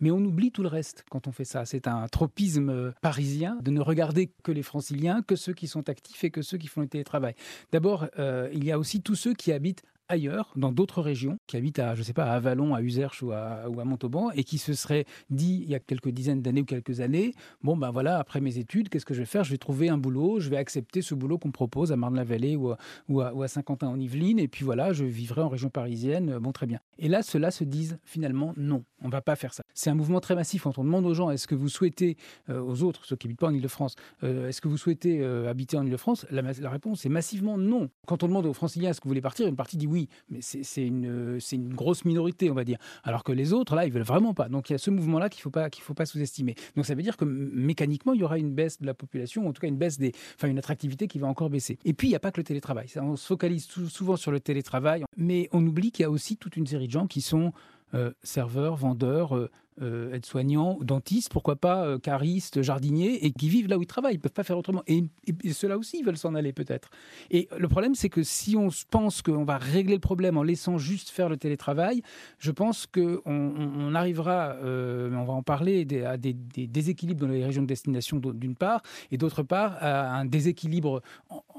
Mais 0.00 0.10
on 0.10 0.18
oublie 0.18 0.50
tout 0.50 0.62
le 0.62 0.68
reste 0.68 1.04
quand 1.10 1.28
on 1.28 1.32
fait 1.32 1.44
ça. 1.44 1.64
C'est 1.64 1.86
un 1.86 2.08
tropisme 2.08 2.70
euh, 2.70 2.92
parisien 3.02 3.56
de 3.62 3.70
ne 3.70 3.80
regarder 3.80 4.32
que 4.42 4.50
les 4.50 4.62
franciliens, 4.62 5.22
que 5.22 5.36
ceux 5.36 5.52
qui 5.54 5.68
sont 5.68 5.88
actifs 5.88 6.24
et 6.24 6.30
que 6.30 6.42
ceux 6.42 6.58
qui 6.58 6.66
font 6.66 6.80
le 6.80 6.88
télétravail. 6.88 7.34
D'abord, 7.70 8.06
euh, 8.18 8.50
il 8.52 8.64
y 8.64 8.72
a 8.72 8.78
aussi 8.78 9.00
tous 9.00 9.14
ceux 9.14 9.32
qui 9.32 9.52
habitent 9.52 9.82
ailleurs, 10.08 10.52
dans 10.56 10.72
d'autres 10.72 11.00
régions, 11.00 11.38
qui 11.46 11.56
habitent 11.56 11.78
à, 11.78 11.90
à 11.90 12.32
Avalon, 12.32 12.74
à 12.74 12.82
Userche 12.82 13.22
ou 13.22 13.32
à, 13.32 13.62
à 13.64 13.84
Montauban, 13.84 14.30
et 14.32 14.44
qui 14.44 14.58
se 14.58 14.74
seraient 14.74 15.04
dit 15.30 15.60
il 15.64 15.70
y 15.70 15.74
a 15.74 15.80
quelques 15.80 16.10
dizaines 16.10 16.42
d'années 16.42 16.62
ou 16.62 16.64
quelques 16.64 17.00
années, 17.00 17.34
bon 17.62 17.76
ben 17.76 17.90
voilà, 17.90 18.18
après 18.18 18.40
mes 18.40 18.58
études, 18.58 18.88
qu'est-ce 18.88 19.06
que 19.06 19.14
je 19.14 19.20
vais 19.20 19.26
faire? 19.26 19.44
Je 19.44 19.50
vais 19.50 19.58
trouver 19.58 19.88
un 19.88 19.98
boulot, 19.98 20.40
je 20.40 20.50
vais 20.50 20.56
accepter 20.56 21.02
ce 21.02 21.14
boulot 21.14 21.38
qu'on 21.38 21.50
propose 21.50 21.92
à 21.92 21.96
Marne-la-Vallée 21.96 22.56
ou, 22.56 22.74
ou, 23.08 23.20
à, 23.20 23.48
Saint-Quentin-en-Yvelines, 23.48 24.38
et 24.38 24.48
puis 24.48 24.64
voilà, 24.64 24.92
je 24.92 25.04
vivrai 25.04 25.42
en 25.42 25.48
région 25.48 25.70
parisienne, 25.70 26.38
bon 26.38 26.52
très 26.52 26.66
bien. 26.66 26.80
Et 26.98 27.08
là, 27.08 27.22
ceux-là 27.22 27.50
se 27.50 27.64
disent 27.64 27.98
finalement 28.04 28.54
non, 28.56 28.84
on 29.04 29.08
va 29.08 29.20
pas 29.20 29.36
faire 29.36 29.54
ça. 29.54 29.62
C'est 29.74 29.90
un 29.90 29.94
mouvement 29.94 30.20
très 30.20 30.34
massif. 30.34 30.62
Quand 30.62 30.78
on 30.78 30.84
demande 30.84 31.06
aux 31.06 31.14
gens, 31.14 31.30
est-ce 31.30 31.46
que 31.46 31.54
vous 31.54 31.68
souhaitez, 31.68 32.16
euh, 32.48 32.60
aux 32.60 32.82
autres, 32.82 33.04
ceux 33.04 33.16
qui 33.16 33.26
habitent 33.26 33.40
pas 33.40 33.48
en 33.48 33.54
Ile-de-France, 33.54 33.96
euh, 34.22 34.48
est-ce 34.48 34.60
que 34.60 34.68
vous 34.68 34.76
souhaitez 34.76 35.20
euh, 35.20 35.48
habiter 35.48 35.76
en 35.76 35.84
Ile-de-France 35.84 36.26
la, 36.30 36.42
réponse 36.70 37.04
est 37.04 37.10
massivement 37.10 37.58
non. 37.58 37.90
Quand 38.06 38.22
on 38.22 38.28
demande 38.28 38.46
aux 38.46 38.52
franciliens, 38.52 38.90
est-ce 38.90 39.00
que 39.00 39.04
vous 39.04 39.10
voulez 39.10 39.20
partir 39.20 39.46
Une 39.46 39.56
partie 39.56 39.76
dit 39.76 39.86
oui, 39.86 40.08
mais 40.30 40.40
c'est 40.40 40.86
une, 40.86 41.74
grosse 41.74 42.04
minorité, 42.04 42.50
on 42.50 42.54
va 42.54 42.64
dire. 42.64 42.78
Alors 43.04 43.24
que 43.24 43.32
les 43.32 43.52
autres, 43.52 43.74
là, 43.74 43.86
ils 43.86 43.92
veulent 43.92 44.02
vraiment 44.02 44.34
pas. 44.34 44.48
Donc 44.48 44.70
il 44.70 44.72
y 44.72 44.76
a 44.76 44.78
ce 44.78 44.90
mouvement-là 44.90 45.28
qu'il 45.28 45.42
faut 45.42 45.50
pas 45.50 45.68
pas 45.94 46.06
sous-estimer. 46.06 46.54
Donc 46.76 46.86
ça 46.86 46.94
veut 46.94 47.02
dire 47.02 47.16
que 47.16 47.24
mécaniquement, 47.24 48.14
il 48.14 48.20
y 48.20 48.24
aura 48.24 48.38
une 48.38 48.54
baisse 48.54 48.80
de 48.80 48.86
la 48.86 48.94
population, 48.94 49.46
en 49.46 49.52
tout 49.52 49.60
cas 49.60 49.68
une 49.68 49.76
baisse 49.76 49.98
des, 49.98 50.12
enfin 50.36 50.48
une 50.48 50.58
attractivité 50.58 51.06
qui 51.06 51.18
va 51.18 51.26
encore 51.26 51.50
baisser. 51.50 51.78
Et 51.84 51.92
puis 51.92 52.08
il 52.08 52.10
n'y 52.10 52.16
a 52.16 52.20
pas 52.20 52.32
que 52.32 52.40
le 52.40 52.44
télétravail. 52.44 52.86
On 52.96 53.16
se 53.16 53.26
focalise 53.26 53.66
souvent 53.66 54.16
sur 54.16 54.30
le 54.30 54.40
télétravail, 54.40 55.04
mais 55.16 55.48
on 55.52 55.66
oublie 55.66 55.92
qu'il 55.92 56.02
y 56.02 56.06
a 56.06 56.10
aussi 56.10 56.36
toute 56.36 56.56
une 56.56 56.66
série 56.66 56.86
de 56.86 56.92
gens 56.92 57.06
qui 57.06 57.20
sont 57.20 57.52
serveurs, 58.22 58.76
vendeurs, 58.76 59.36
euh, 59.36 59.50
euh, 59.80 60.12
aides-soignants, 60.12 60.76
dentistes, 60.82 61.32
pourquoi 61.32 61.56
pas 61.56 61.86
euh, 61.86 61.98
caristes, 61.98 62.60
jardiniers, 62.60 63.24
et 63.24 63.32
qui 63.32 63.48
vivent 63.48 63.68
là 63.68 63.78
où 63.78 63.82
ils 63.82 63.86
travaillent, 63.86 64.14
ils 64.14 64.18
ne 64.18 64.22
peuvent 64.22 64.30
pas 64.30 64.44
faire 64.44 64.58
autrement. 64.58 64.82
Et, 64.86 65.04
ceux-là 65.50 65.78
aussi, 65.78 65.98
ils 65.98 66.04
veulent 66.04 66.18
s'en 66.18 66.34
aller 66.34 66.52
peut-être. 66.52 66.90
Et 67.30 67.48
le 67.56 67.68
problème, 67.68 67.94
c'est 67.94 68.10
que 68.10 68.22
si 68.22 68.54
on 68.54 68.68
pense 68.90 69.22
qu'on 69.22 69.44
va 69.44 69.56
régler 69.56 69.94
le 69.94 70.00
problème 70.00 70.36
en 70.36 70.42
laissant 70.42 70.76
juste 70.76 71.08
faire 71.08 71.30
le 71.30 71.38
télétravail, 71.38 72.02
je 72.38 72.50
pense 72.50 72.86
qu'on 72.86 73.22
on, 73.24 73.94
arrivera, 73.94 74.56
euh, 74.62 75.10
on 75.14 75.24
va 75.24 75.32
en 75.32 75.42
parler, 75.42 75.86
à 76.04 76.18
des, 76.18 76.34
déséquilibres 76.34 77.22
dans 77.22 77.32
les 77.32 77.42
régions 77.42 77.62
de 77.62 77.66
destination 77.66 78.18
d'une 78.18 78.54
part, 78.54 78.82
et 79.10 79.16
d'autre 79.16 79.42
part 79.42 79.78
à 79.80 80.16
un 80.16 80.26
déséquilibre 80.26 81.00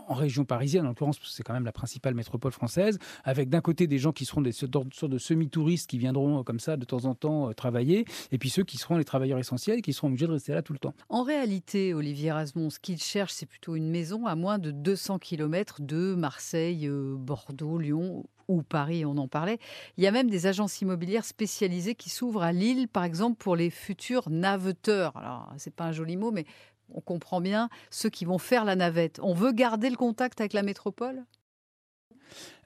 en, 0.07 0.13
région 0.13 0.45
parisienne, 0.45 0.85
en 0.85 0.89
l'occurrence, 0.89 1.19
c'est 1.23 1.43
quand 1.43 1.53
même 1.53 1.65
la 1.65 1.71
principale 1.71 2.13
métropole 2.13 2.51
française, 2.51 2.99
avec 3.23 3.49
d'un 3.49 3.61
côté 3.61 3.87
des 3.87 3.97
gens 3.97 4.11
qui 4.11 4.25
seront 4.25 4.41
des 4.41 4.51
sortes 4.51 5.09
de 5.09 5.17
semi-touristes 5.17 5.89
qui 5.89 5.97
viendront 5.97 6.43
comme 6.43 6.59
ça 6.59 6.77
de 6.77 6.85
temps 6.85 7.05
en 7.05 7.15
temps 7.15 7.53
travailler, 7.53 8.05
et 8.31 8.37
puis 8.37 8.49
ceux 8.49 8.63
qui 8.63 8.77
seront 8.77 8.97
les 8.97 9.05
travailleurs 9.05 9.39
essentiels 9.39 9.81
qui 9.81 9.93
seront 9.93 10.07
obligés 10.07 10.27
de 10.27 10.31
rester 10.31 10.53
là 10.53 10.61
tout 10.61 10.73
le 10.73 10.79
temps. 10.79 10.93
En 11.09 11.23
réalité, 11.23 11.93
Olivier 11.93 12.31
Rasmont, 12.31 12.69
ce 12.69 12.79
qu'il 12.79 12.99
cherche, 12.99 13.33
c'est 13.33 13.45
plutôt 13.45 13.75
une 13.75 13.89
maison 13.89 14.25
à 14.25 14.35
moins 14.35 14.57
de 14.57 14.71
200 14.71 15.19
km 15.19 15.81
de 15.81 16.15
Marseille, 16.15 16.87
euh, 16.87 17.15
Bordeaux, 17.15 17.77
Lyon 17.77 18.25
ou 18.47 18.61
Paris, 18.61 19.05
on 19.05 19.17
en 19.17 19.27
parlait. 19.27 19.57
Il 19.97 20.03
y 20.03 20.07
a 20.07 20.11
même 20.11 20.29
des 20.29 20.47
agences 20.47 20.81
immobilières 20.81 21.25
spécialisées 21.25 21.95
qui 21.95 22.09
s'ouvrent 22.09 22.43
à 22.43 22.51
Lille, 22.51 22.87
par 22.87 23.03
exemple, 23.03 23.37
pour 23.37 23.55
les 23.55 23.69
futurs 23.69 24.29
naveteurs. 24.29 25.15
Alors, 25.15 25.53
c'est 25.57 25.73
pas 25.73 25.85
un 25.85 25.91
joli 25.91 26.17
mot, 26.17 26.31
mais 26.31 26.45
on 26.89 27.01
comprend 27.01 27.41
bien 27.41 27.69
ceux 27.89 28.09
qui 28.09 28.25
vont 28.25 28.37
faire 28.37 28.65
la 28.65 28.75
navette. 28.75 29.19
On 29.21 29.33
veut 29.33 29.51
garder 29.51 29.89
le 29.89 29.95
contact 29.95 30.41
avec 30.41 30.53
la 30.53 30.63
métropole? 30.63 31.25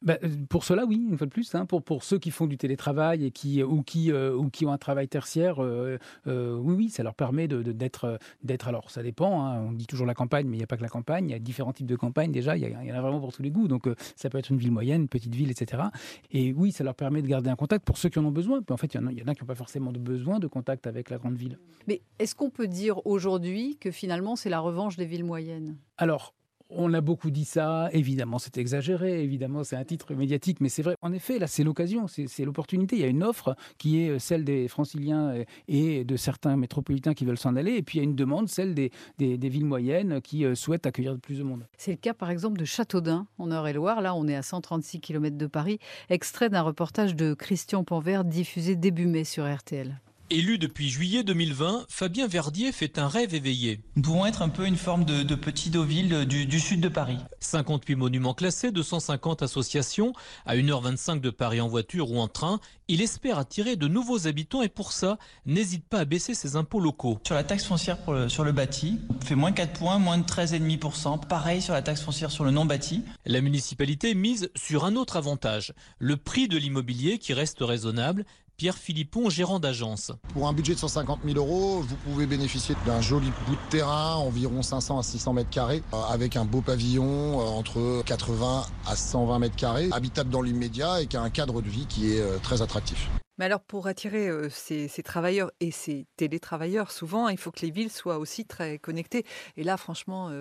Bah, 0.02 0.18
euh, 0.24 0.30
pour 0.50 0.64
cela, 0.64 0.86
oui, 0.86 1.06
une 1.10 1.18
fois 1.18 1.28
de 1.28 1.32
plus. 1.32 1.54
Hein, 1.56 1.66
pour, 1.66 1.84
pour 1.84 2.04
ceux 2.04 2.20
qui 2.20 2.32
font 2.32 2.48
du 2.48 2.58
télétravail 2.58 3.26
et 3.26 3.32
qui, 3.32 3.64
ou, 3.64 3.82
qui, 3.82 4.12
euh, 4.12 4.36
ou 4.36 4.50
qui 4.50 4.66
ont 4.66 4.72
un 4.72 4.78
travail 4.78 5.08
tertiaire, 5.08 5.64
euh, 5.64 5.98
oui, 6.26 6.76
oui, 6.76 6.90
ça 6.90 7.04
leur 7.04 7.16
permet 7.16 7.48
d'être. 7.48 8.08
De, 8.08 8.18
d'être 8.44 8.68
alors, 8.68 8.92
ça 8.92 9.04
dépend. 9.04 9.46
Hein, 9.46 9.62
on 9.62 9.72
dit 9.72 9.88
toujours 9.88 10.06
la 10.06 10.14
campagne, 10.14 10.48
mais 10.48 10.58
il 10.58 10.60
n'y 10.60 10.64
a 10.64 10.68
pas 10.68 10.78
que 10.78 10.84
la 10.84 10.90
campagne. 10.90 11.30
Il 11.30 11.32
y 11.32 11.36
a 11.36 11.40
différents 11.40 11.74
types 11.74 11.88
de 11.88 11.96
campagnes 11.96 12.32
déjà. 12.32 12.58
Il 12.58 12.64
y, 12.64 12.92
en 12.92 12.96
a 12.96 13.02
vraiment 13.02 13.20
pour 13.20 13.34
tous 13.34 13.44
les 13.44 13.52
goûts. 13.52 13.68
Donc, 13.68 13.90
ça 14.16 14.30
peut 14.30 14.38
être 14.38 14.50
une 14.50 14.58
ville 14.58 14.72
moyenne, 14.72 15.04
une 15.04 15.08
petite 15.08 15.34
ville, 15.34 15.52
etc. 15.52 15.84
Et 16.32 16.54
oui, 16.54 16.72
ça 16.72 16.84
leur 16.84 16.96
permet 16.96 17.22
de 17.22 17.28
garder 17.28 17.50
un 17.50 17.56
contact 17.56 17.86
pour 17.86 17.98
ceux 17.98 18.10
qui 18.10 18.20
en 18.20 18.26
ont 18.26 18.32
besoin. 18.32 18.62
en 18.70 18.78
fait, 18.78 18.94
il 18.94 18.98
y 18.98 19.04
en 19.04 19.08
a, 19.08 19.12
il 19.12 19.18
y 19.18 19.24
en 19.24 19.28
a 19.28 19.36
qui 19.36 19.42
n'ont 19.42 19.48
pas 19.48 19.56
forcément 19.56 19.92
de 19.92 20.00
besoin 20.00 20.40
de 20.40 20.48
contact 20.48 20.88
avec 20.88 21.10
la 21.10 21.18
grande 21.18 21.36
ville. 21.36 21.58
Mais 21.88 22.02
est-ce 22.20 22.36
qu'on 22.36 22.50
peut 22.50 22.68
dire 22.68 23.06
aujourd'hui 23.06 23.78
que 23.78 23.92
finalement, 23.92 24.36
c'est 24.36 24.50
la 24.50 24.60
revanche 24.60 24.98
des 24.98 25.06
villes 25.06 25.26
moyennes? 25.26 25.78
Alors, 25.98 26.34
on 26.70 26.94
a 26.94 27.02
beaucoup 27.02 27.32
dit 27.32 27.46
ça, 27.46 27.90
évidemment 27.94 28.40
c'est 28.40 28.58
exagéré, 28.58 29.24
évidemment 29.24 29.64
c'est 29.64 29.76
un 29.76 29.84
titre 29.84 30.14
médiatique, 30.14 30.62
mais 30.62 30.70
c'est 30.70 30.82
vrai. 30.82 30.96
En 31.02 31.14
effet, 31.14 31.40
là 31.40 31.48
c'est 31.48 31.64
l'occasion, 31.64 32.08
c'est 32.08 32.46
l'opportunité. 32.46 32.96
Il 32.96 33.02
y 33.02 33.06
a 33.06 33.08
une 33.08 33.24
offre 33.24 33.56
qui 33.78 34.02
est 34.02 34.20
celle 34.20 34.44
des 34.44 34.68
franciliens 34.68 35.34
et 35.68 36.04
de 36.04 36.16
certains 36.16 36.58
métropolitains 36.58 37.14
qui 37.14 37.26
veulent 37.26 37.38
s'en 37.38 37.56
aller, 37.56 37.74
et 37.74 37.84
puis 37.84 37.98
il 37.98 38.02
y 38.02 38.06
a 38.06 38.06
une 38.06 38.16
demande, 38.16 38.50
celle 38.50 38.74
des, 38.74 38.92
villes 39.18 39.66
moyennes 39.66 40.22
qui 40.22 40.46
euh, 40.46 40.56
souhaitent 40.56 40.86
accueillir 40.86 41.18
plus 41.20 41.38
de 41.38 41.44
monde. 41.44 41.66
C'est 41.78 41.92
le 41.92 41.98
cas 41.98 42.14
par 42.14 42.30
exemple 42.30 42.60
de 42.60 42.66
Châteaudun, 42.66 43.28
en 43.38 43.52
Eure-et-Loire. 43.52 44.02
Là 44.02 44.14
on 44.16 44.28
est 44.28 44.36
à 44.36 44.42
136 44.42 45.00
km 45.00 45.38
de 45.38 45.48
Paris, 45.48 45.80
extrait 46.10 46.50
d'un 46.50 46.62
reportage 46.62 47.16
de 47.16 47.34
Christian 47.34 47.84
Panvert 47.84 48.26
diffusé 48.26 48.76
début 48.76 49.08
mai 49.08 49.24
sur 49.24 49.46
RTL. 49.52 50.00
Élu 50.30 50.58
depuis 50.58 50.90
juillet 50.90 51.24
2020, 51.24 51.86
Fabien 51.88 52.28
Verdier 52.28 52.74
fait 52.74 53.00
un 53.00 53.08
rêve 53.08 53.34
éveillé. 53.34 53.80
Nous 53.96 54.02
pouvons 54.02 54.26
être 54.26 54.42
un 54.42 54.50
peu 54.50 54.66
une 54.66 54.76
forme 54.76 55.06
de, 55.06 55.36
petit 55.36 55.70
Deauville 55.70 56.26
du, 56.26 56.46
du, 56.46 56.60
sud 56.60 56.82
de 56.82 56.90
Paris. 56.90 57.18
58 57.40 57.96
monuments 57.96 58.34
classés, 58.34 58.72
250 58.72 59.42
associations, 59.42 60.12
à 60.46 60.58
1h25 60.58 61.22
de 61.22 61.30
Paris 61.30 61.62
en 61.62 61.70
voiture 61.70 62.12
ou 62.12 62.20
en 62.20 62.28
train. 62.28 62.60
Il 62.90 63.02
espère 63.02 63.40
attirer 63.40 63.78
de 63.78 63.88
nouveaux 63.88 64.28
habitants 64.28 64.62
et 64.62 64.68
pour 64.68 64.92
ça, 64.92 65.18
n'hésite 65.46 65.88
pas 65.88 66.00
à 66.00 66.06
baisser 66.06 66.34
ses 66.34 66.58
impôts 66.58 66.82
locaux. 66.82 67.20
Sur 67.26 67.36
la 67.36 67.46
taxe 67.46 67.64
foncière 67.64 67.98
pour 67.98 68.12
le, 68.12 68.28
sur 68.28 68.44
le 68.44 68.52
bâti, 68.52 69.00
on 69.10 69.26
fait 69.26 69.36
moins 69.36 69.54
4 69.54 69.80
points, 69.80 69.98
moins 69.98 70.18
de 70.18 70.26
13,5%. 70.26 71.26
Pareil 71.26 71.62
sur 71.62 71.74
la 71.74 71.82
taxe 71.82 72.02
foncière 72.02 72.32
sur 72.32 72.44
le 72.44 72.52
non 72.52 72.66
bâti. 72.66 73.02
La 73.26 73.40
municipalité 73.40 74.14
mise 74.14 74.52
sur 74.56 74.84
un 74.84 74.98
autre 74.98 75.16
avantage, 75.16 75.74
le 76.00 76.18
prix 76.18 76.50
de 76.50 76.58
l'immobilier 76.58 77.18
qui 77.18 77.34
reste 77.34 77.60
raisonnable 77.62 78.26
Pierre 78.58 78.76
Philippon, 78.76 79.30
gérant 79.30 79.60
d'agence. 79.60 80.12
Pour 80.34 80.48
un 80.48 80.54
budget 80.54 80.74
de 80.74 80.80
150 80.80 81.20
000 81.24 81.38
euros, 81.38 81.82
vous 81.82 81.96
pouvez 81.98 82.26
bénéficier 82.26 82.74
d'un 82.88 83.02
joli 83.02 83.28
bout 83.46 83.54
de 83.54 83.70
terrain, 83.70 84.16
environ 84.16 84.64
500 84.64 84.98
à 84.98 85.04
600 85.04 85.34
mètres 85.34 85.52
carrés, 85.52 85.84
euh, 85.94 85.98
avec 86.10 86.36
un 86.36 86.44
beau 86.44 86.62
pavillon 86.62 87.40
euh, 87.40 87.44
entre 87.44 88.02
80 88.04 88.66
à 88.88 88.96
120 88.96 89.38
mètres 89.38 89.56
carrés, 89.56 89.90
habitable 89.92 90.32
dans 90.32 90.42
l'immédiat 90.42 91.04
et 91.04 91.06
qui 91.06 91.18
a 91.18 91.22
un 91.22 91.30
cadre 91.30 91.62
de 91.62 91.70
vie 91.70 91.86
qui 91.86 92.12
est 92.12 92.20
euh, 92.20 92.40
très 92.42 92.64
attractif. 92.64 93.12
Mais 93.38 93.46
alors, 93.46 93.62
pour 93.62 93.88
attirer 93.88 94.30
ces, 94.50 94.88
travailleurs 95.04 95.52
et 95.60 95.72
ces 95.72 96.06
télétravailleurs, 96.16 96.92
souvent, 96.92 97.30
il 97.30 97.38
faut 97.38 97.52
que 97.52 97.62
les 97.62 97.72
villes 97.72 97.92
soient 97.92 98.18
aussi 98.18 98.46
très 98.46 98.78
connectées. 98.80 99.26
Et 99.58 99.64
là, 99.64 99.78
franchement, 99.78 100.32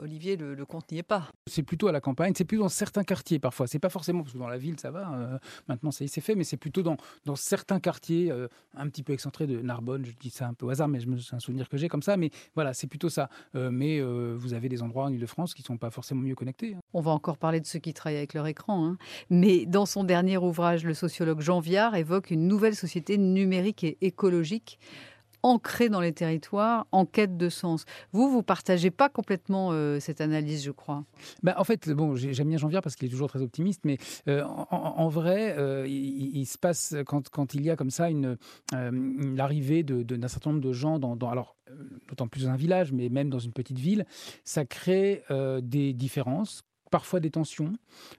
Olivier, 0.00 0.36
le, 0.36 0.64
compte 0.66 0.90
n'y 0.90 0.98
est 0.98 1.02
pas. 1.02 1.28
C'est 1.46 1.62
plutôt 1.62 1.88
à 1.88 1.92
la 1.92 2.00
campagne, 2.00 2.32
c'est 2.36 2.44
plutôt 2.44 2.62
dans 2.64 2.68
certains 2.68 3.04
quartiers 3.04 3.38
parfois. 3.38 3.66
C'est 3.66 3.78
pas 3.78 3.88
forcément, 3.88 4.22
parce 4.22 4.32
que 4.32 4.38
dans 4.38 4.48
la 4.48 4.58
ville, 4.58 4.78
ça 4.80 4.90
va, 4.90 5.38
maintenant, 5.68 5.90
ça 5.90 6.04
y 6.04 6.08
s'est 6.08 6.20
fait, 6.20 6.34
mais 6.34 6.44
c'est 6.44 6.56
plutôt 6.56 6.82
dans, 6.82 6.96
dans 7.24 7.36
certains 7.36 7.78
quartiers 7.78 8.32
un 8.74 8.88
petit 8.88 9.02
peu 9.02 9.12
excentrés 9.12 9.46
de 9.46 9.60
Narbonne. 9.60 10.04
Je 10.04 10.12
dis 10.18 10.30
ça 10.30 10.46
un 10.48 10.54
peu 10.54 10.66
au 10.66 10.70
hasard, 10.70 10.88
mais 10.88 10.98
c'est 11.00 11.34
un 11.34 11.40
souvenir 11.40 11.68
que 11.68 11.76
j'ai 11.76 11.88
comme 11.88 12.02
ça. 12.02 12.16
Mais 12.16 12.30
voilà, 12.54 12.74
c'est 12.74 12.86
plutôt 12.86 13.08
ça. 13.08 13.28
mais 13.54 14.00
vous 14.00 14.54
avez 14.54 14.68
des 14.68 14.82
endroits 14.82 15.04
en 15.04 15.12
Ile-de-France 15.12 15.54
qui 15.54 15.62
ne 15.62 15.66
sont 15.66 15.78
pas 15.78 15.90
forcément 15.90 16.22
mieux 16.22 16.34
connectés. 16.34 16.74
Hein. 16.74 16.80
On 16.92 17.00
va 17.00 17.10
encore 17.10 17.38
parler 17.38 17.60
de 17.60 17.66
ceux 17.66 17.78
qui 17.78 17.92
travaillent 17.94 18.18
avec 18.18 18.34
leur 18.34 18.46
écran. 18.46 18.86
Hein. 18.86 18.96
Mais 19.30 19.66
dans 19.66 19.86
son 19.86 20.04
dernier 20.04 20.36
ouvrage, 20.36 20.84
le 20.84 20.94
sociologue 20.94 21.40
Jean 21.40 21.60
Viard 21.60 21.94
évoque 21.94 22.30
une 22.30 22.45
nouvelle 22.46 22.74
société 22.74 23.18
numérique 23.18 23.84
et 23.84 23.98
écologique 24.00 24.78
ancrée 25.46 25.88
dans 25.88 26.00
les 26.00 26.12
territoires, 26.12 26.86
en 26.90 27.06
quête 27.06 27.36
de 27.36 27.48
sens. 27.48 27.84
Vous, 28.12 28.28
vous 28.28 28.42
partagez 28.42 28.90
pas 28.90 29.08
complètement 29.08 29.70
euh, 29.72 30.00
cette 30.00 30.20
analyse, 30.20 30.64
je 30.64 30.72
crois. 30.72 31.04
Bah, 31.42 31.54
en 31.58 31.64
fait, 31.64 31.88
bon, 31.90 32.16
j'aime 32.16 32.48
bien 32.48 32.58
Jean 32.58 32.68
Viard 32.68 32.82
parce 32.82 32.96
qu'il 32.96 33.06
est 33.06 33.10
toujours 33.10 33.28
très 33.28 33.42
optimiste, 33.42 33.82
mais 33.84 33.98
euh, 34.28 34.42
en, 34.42 35.08
vrai, 35.08 35.54
euh, 35.56 35.86
il, 35.86 36.44
se 36.46 36.58
passe 36.58 36.96
quand, 37.06 37.28
quand, 37.28 37.54
il 37.54 37.62
y 37.62 37.70
a 37.70 37.76
comme 37.76 37.90
ça 37.90 38.10
une, 38.10 38.36
l'arrivée 38.72 39.84
d'un 39.84 40.28
certain 40.28 40.50
nombre 40.50 40.62
de 40.62 40.72
gens 40.72 40.98
dans, 40.98 41.14
dans 41.14 41.30
alors 41.30 41.56
d'autant 42.08 42.26
plus 42.26 42.44
dans 42.44 42.50
un 42.50 42.56
village, 42.56 42.92
mais 42.92 43.08
même 43.08 43.30
dans 43.30 43.38
une 43.38 43.52
petite 43.52 43.78
ville, 43.78 44.04
ça 44.44 44.64
crée 44.64 45.22
des 45.62 45.92
différences 45.92 46.62
parfois 46.90 47.20
des 47.20 47.30
tensions 47.30 47.72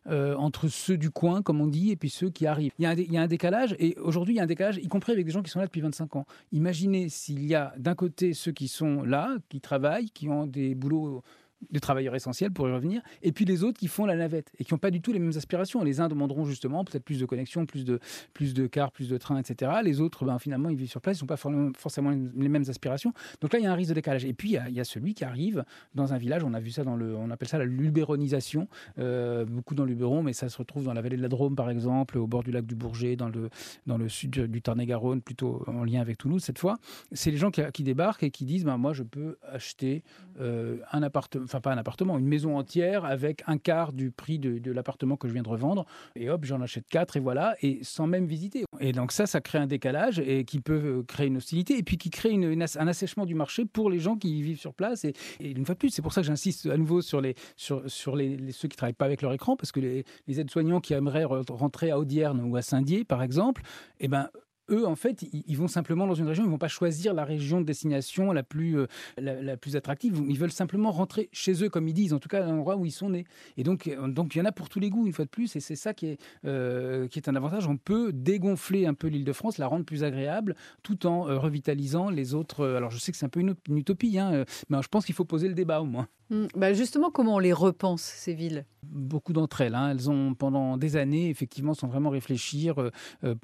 euh, 0.08 0.36
entre 0.36 0.68
ceux 0.68 0.98
du 0.98 1.10
coin, 1.10 1.42
comme 1.42 1.62
on 1.62 1.68
dit, 1.68 1.92
et 1.92 1.96
puis 1.96 2.10
ceux 2.10 2.30
qui 2.30 2.46
arrivent. 2.46 2.72
Il 2.80 2.84
y 2.84 2.86
a 2.86 2.92
un, 2.92 2.96
il 2.96 3.12
y 3.12 3.18
a 3.18 3.22
un 3.22 3.28
décalage, 3.28 3.76
et 3.80 3.98
aujourd'hui, 3.98 4.36
il 4.36 4.38
y 4.38 4.40
a 4.40 4.44
un 4.44 4.48
décalage, 4.48 4.78
y 4.78 4.88
compris 4.88 5.12
avec 5.12 5.26
des 5.26 5.32
gens 5.32 5.42
qui 5.42 5.50
sont 5.50 5.60
là 5.60 5.66
depuis 5.66 5.82
25 5.82 6.16
ans. 6.16 6.26
Imaginez 6.52 7.10
s'il 7.10 7.46
y 7.46 7.56
a 7.56 7.74
d'un 7.78 7.96
côté 7.96 8.34
ceux 8.34 8.52
qui 8.52 8.68
sont 8.68 9.04
là, 9.04 9.38
qui 9.50 9.62
travaillent, 9.62 10.10
qui 10.10 10.30
ont 10.30 10.46
des 10.46 10.76
boulots 10.76 11.24
des 11.72 11.80
travailleurs 11.80 12.16
essentiels 12.16 12.52
pour 12.52 12.68
y 12.70 12.72
revenir, 12.72 13.02
et 13.24 13.32
puis 13.32 13.46
les 13.46 13.64
autres 13.64 13.80
qui 13.80 13.88
font 13.88 14.06
la 14.06 14.16
navette 14.16 14.52
et 14.60 14.64
qui 14.64 14.74
n'ont 14.74 14.78
pas 14.78 14.92
du 14.92 15.02
tout 15.02 15.12
les 15.12 15.20
mêmes 15.20 15.36
aspirations. 15.36 15.84
Les 15.84 16.00
uns 16.00 16.08
demanderont 16.08 16.46
justement 16.46 16.84
peut-être 16.84 17.04
plus 17.04 17.20
de 17.20 17.26
connexions, 17.26 17.66
plus 17.66 17.86
de, 17.86 18.00
plus 18.34 18.54
de 18.54 18.68
cars, 18.68 18.92
plus 18.92 19.10
de 19.10 19.18
trains, 19.18 19.40
etc. 19.40 19.72
Les 19.84 20.02
autres, 20.02 20.26
ben, 20.26 20.40
finalement, 20.40 20.70
ils 20.70 20.78
vivent 20.78 20.90
sur 20.90 21.02
place, 21.02 21.20
ils 21.20 21.24
n'ont 21.24 21.28
pas 21.28 21.38
forcément 21.78 22.12
les 22.12 22.50
mêmes 22.50 22.66
aspirations. 22.68 23.14
Donc 23.42 23.54
là, 23.54 23.60
il 23.60 23.64
y 23.64 23.66
a 23.66 23.72
un 23.72 23.76
risque 23.76 23.90
de 23.90 23.96
décalage. 23.96 24.26
Et 24.26 24.34
puis, 24.34 24.58
il 24.68 24.74
y, 24.74 24.80
a, 24.80 24.84
celui 24.84 25.14
qui 25.14 25.24
arrive 25.24 25.64
dans 25.96 26.14
un 26.14 26.18
village, 26.18 26.44
on 26.44 26.54
a 26.54 26.60
vu 26.60 26.72
ça 26.72 26.84
dans 26.84 26.96
le, 26.96 27.16
on 27.16 27.30
appelle 27.32 27.48
ça 27.48 27.58
la 27.58 27.66
lubéronisation, 27.66 28.68
euh, 29.00 29.46
beaucoup 29.46 29.76
dans 29.76 29.86
l'Uberon, 29.86 30.24
mais 30.24 30.34
ça 30.34 30.50
se 30.50 30.58
retrouve 30.58 30.86
dans 30.86 30.94
la 30.94 31.02
vallée 31.02 31.18
de 31.18 31.22
la 31.22 31.30
Drôme, 31.30 31.56
par 31.56 31.70
exemple, 31.70 32.18
au 32.18 32.28
bord 32.28 32.44
du 32.44 32.52
lac 32.52 32.66
du 32.66 32.76
Bourget, 32.76 33.16
dans 33.16 33.30
le, 33.30 33.50
dans 33.86 33.98
le 33.98 34.10
sud 34.10 34.32
du 34.32 34.62
Tarn-et-Garonne, 34.62 35.22
plutôt 35.22 35.64
en 35.68 35.84
lien 35.84 36.02
avec 36.02 36.18
Toulouse 36.18 36.44
cette 36.44 36.60
fois. 36.60 36.78
C'est 37.12 37.32
les 37.32 37.38
gens 37.38 37.52
qui, 37.52 37.84
débarquent 37.84 38.24
et 38.24 38.32
qui 38.32 38.46
disent, 38.46 38.66
ben, 38.66 38.78
moi, 38.78 38.94
je 38.94 39.04
peux 39.04 39.38
acheter 39.44 40.04
euh, 40.40 40.78
un 40.92 41.04
appartement, 41.04 41.47
enfin 41.48 41.62
pas 41.62 41.74
un 41.74 41.78
appartement, 41.78 42.18
une 42.18 42.28
maison 42.28 42.58
entière 42.58 43.06
avec 43.06 43.44
un 43.48 43.58
quart 43.58 43.94
du 43.94 44.12
prix 44.12 44.40
de, 44.40 44.72
l'appartement 44.72 45.18
que 45.18 45.28
je 45.28 45.34
viens 45.34 45.44
de 45.44 45.50
revendre. 45.50 45.86
Et 46.16 46.30
hop, 46.30 46.46
j'en 46.46 46.62
achète 46.62 46.88
quatre 46.88 47.18
et 47.18 47.20
voilà, 47.20 47.56
et 47.62 47.80
sans 47.84 48.08
même 48.08 48.26
visiter. 48.26 48.66
Et 48.80 48.92
donc 48.92 49.12
ça, 49.12 49.26
ça 49.26 49.42
crée 49.42 49.58
un 49.58 49.68
décalage 49.68 50.20
et 50.20 50.44
qui 50.44 50.60
peut 50.60 50.74
euh, 50.74 51.04
créer 51.04 51.28
une 51.28 51.38
hostilité 51.38 51.78
et 51.78 51.84
puis 51.84 51.98
qui 51.98 52.10
crée 52.10 52.34
un 52.34 52.88
assèchement 52.88 53.26
du 53.26 53.36
marché 53.36 53.66
pour 53.66 53.90
les 53.90 54.00
gens 54.00 54.16
qui 54.16 54.42
vivent 54.42 54.60
sur 54.60 54.74
place. 54.74 55.06
Et, 55.06 55.14
une 55.40 55.66
fois 55.66 55.76
de 55.76 55.80
plus, 55.80 55.90
c'est 55.90 56.02
pour 56.02 56.14
ça 56.14 56.22
que 56.22 56.28
j'insiste 56.28 56.66
à 56.68 56.78
nouveau 56.78 57.02
sur, 57.02 57.22
les, 57.22 57.36
sur, 57.56 57.90
sur 57.90 58.16
les, 58.16 58.52
ceux 58.52 58.68
qui 58.68 58.78
travaillent 58.78 58.94
pas 58.94 59.06
avec 59.06 59.22
leur 59.22 59.34
écran, 59.34 59.56
parce 59.56 59.72
que 59.72 59.80
les, 59.80 60.04
les 60.28 60.40
aides-soignants 60.40 60.82
qui 60.82 60.94
aimeraient 60.94 61.26
rentrer 61.26 61.92
à 61.92 62.00
Audierne 62.00 62.42
ou 62.42 62.56
à 62.56 62.62
Saint-Dié, 62.62 63.04
par 63.04 63.24
exemple, 63.24 63.62
eh 64.00 64.08
ben, 64.08 64.30
eux, 64.70 64.86
en 64.86 64.96
fait, 64.96 65.24
ils 65.32 65.58
vont 65.58 65.68
simplement 65.68 66.08
dans 66.08 66.16
une 66.16 66.28
région, 66.28 66.44
ils 66.44 66.50
vont 66.50 66.58
pas 66.58 66.68
choisir 66.68 67.14
la 67.14 67.26
région 67.26 67.62
de 67.62 67.66
destination 67.66 68.32
la 68.32 68.44
plus, 68.44 68.78
euh, 68.80 68.88
la, 69.18 69.58
plus 69.58 69.76
attractive. 69.76 70.22
Ils 70.28 70.38
veulent 70.38 70.52
simplement 70.52 70.92
rentrer 70.92 71.30
chez 71.32 71.64
eux, 71.64 71.70
comme 71.70 71.88
ils 71.88 71.94
disent, 71.94 72.14
en 72.14 72.20
tout 72.20 72.30
cas 72.30 72.44
à 72.44 72.48
l'endroit 72.48 72.78
où 72.78 72.86
ils 72.86 72.92
sont 72.92 73.10
nés. 73.10 73.26
Et 73.58 73.64
donc, 73.64 73.88
euh, 73.88 74.08
donc 74.08 74.36
il 74.36 74.40
y 74.40 74.42
en 74.42 74.46
a 74.46 74.52
pour 74.52 74.70
tous 74.70 74.80
les 74.80 74.90
goûts, 74.90 75.06
une 75.06 75.14
fois 75.14 75.26
de 75.26 75.30
plus, 75.30 75.56
et 75.56 75.60
c'est 75.60 75.76
ça 75.76 75.94
qui 75.94 76.08
est, 76.08 76.18
euh, 76.46 77.08
qui 77.08 77.20
est 77.20 77.30
un 77.30 77.36
avantage. 77.36 77.68
On 77.68 77.78
peut 77.78 78.12
dégonfler 78.14 78.86
un 78.86 78.94
peu 78.94 79.08
l'île 79.08 79.26
de 79.26 79.34
France, 79.34 79.58
la 79.58 79.68
rendre 79.68 79.86
plus 79.86 80.04
agréable, 80.04 80.56
tout 80.84 81.06
en 81.06 81.24
revitalisant 81.24 82.10
les 82.10 82.34
autres. 82.34 82.66
Alors, 82.68 82.92
je 82.92 82.98
sais 82.98 83.12
que 83.12 83.18
c'est 83.18 83.26
un 83.26 83.30
peu 83.30 83.40
une, 83.40 83.56
utopie, 83.70 84.18
hein, 84.18 84.46
mais 84.70 84.82
je 84.82 84.88
pense 84.88 85.06
qu'il 85.06 85.16
faut 85.16 85.26
poser 85.26 85.48
le 85.48 85.54
débat 85.54 85.82
au 85.82 85.86
moins. 85.86 86.08
Mmh. 86.30 86.46
Bah 86.56 86.74
justement, 86.74 87.10
comment 87.10 87.36
on 87.36 87.40
les 87.40 87.54
repense, 87.54 88.02
ces 88.02 88.34
villes? 88.34 88.66
Beaucoup 88.84 89.32
d'entre 89.32 89.62
elles, 89.62 89.76
hein. 89.76 89.92
elles 89.92 90.10
ont 90.10 90.34
pendant 90.34 90.76
des 90.76 90.98
années, 90.98 91.30
effectivement, 91.30 91.74
sans 91.74 91.88
vraiment 91.88 92.10
réfléchir, 92.10 92.76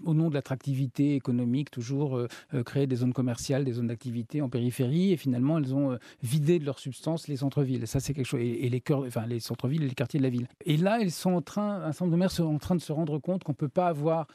au 0.04 0.14
nom 0.14 0.30
de 0.30 0.34
l'attractivité 0.34 1.13
économique, 1.16 1.72
toujours 1.72 2.18
euh, 2.18 2.28
euh, 2.54 2.64
créer 2.64 2.88
des 2.88 2.98
zones 2.98 3.14
commerciales, 3.14 3.66
des 3.66 3.74
zones 3.74 3.88
d'activité 3.88 4.42
en 4.42 4.50
périphérie, 4.50 5.12
et 5.12 5.18
finalement 5.18 5.58
elles 5.58 5.74
ont 5.74 5.92
euh, 5.92 5.98
vidé 6.22 6.60
de 6.60 6.66
leur 6.66 6.80
substance 6.80 7.28
les 7.28 7.38
centres-villes. 7.38 7.88
Ça 7.88 8.00
c'est 8.00 8.14
quelque 8.14 8.26
chose, 8.26 8.42
et, 8.42 8.70
les 8.70 8.82
cœurs, 8.82 9.04
enfin 9.06 9.26
les 9.26 9.40
centres-villes 9.40 9.84
et 9.84 9.88
les 9.88 9.96
quartiers 9.96 10.20
de 10.20 10.24
la 10.24 10.30
ville. 10.30 10.48
Et 10.66 10.78
là, 10.78 11.00
ils 11.00 11.12
sont 11.12 11.34
en 11.34 11.42
train, 11.42 11.82
un 11.82 11.92
certain 11.92 12.06
nombre 12.06 12.16
de 12.16 12.20
maires 12.20 12.32
sont 12.32 12.44
en 12.44 12.60
train 12.60 12.76
de 12.76 12.82
se 12.82 12.92
rendre 12.92 13.20
compte 13.20 13.44
qu'on 13.44 13.54
peut 13.54 13.70
pas 13.70 13.88
avoir 13.88 14.28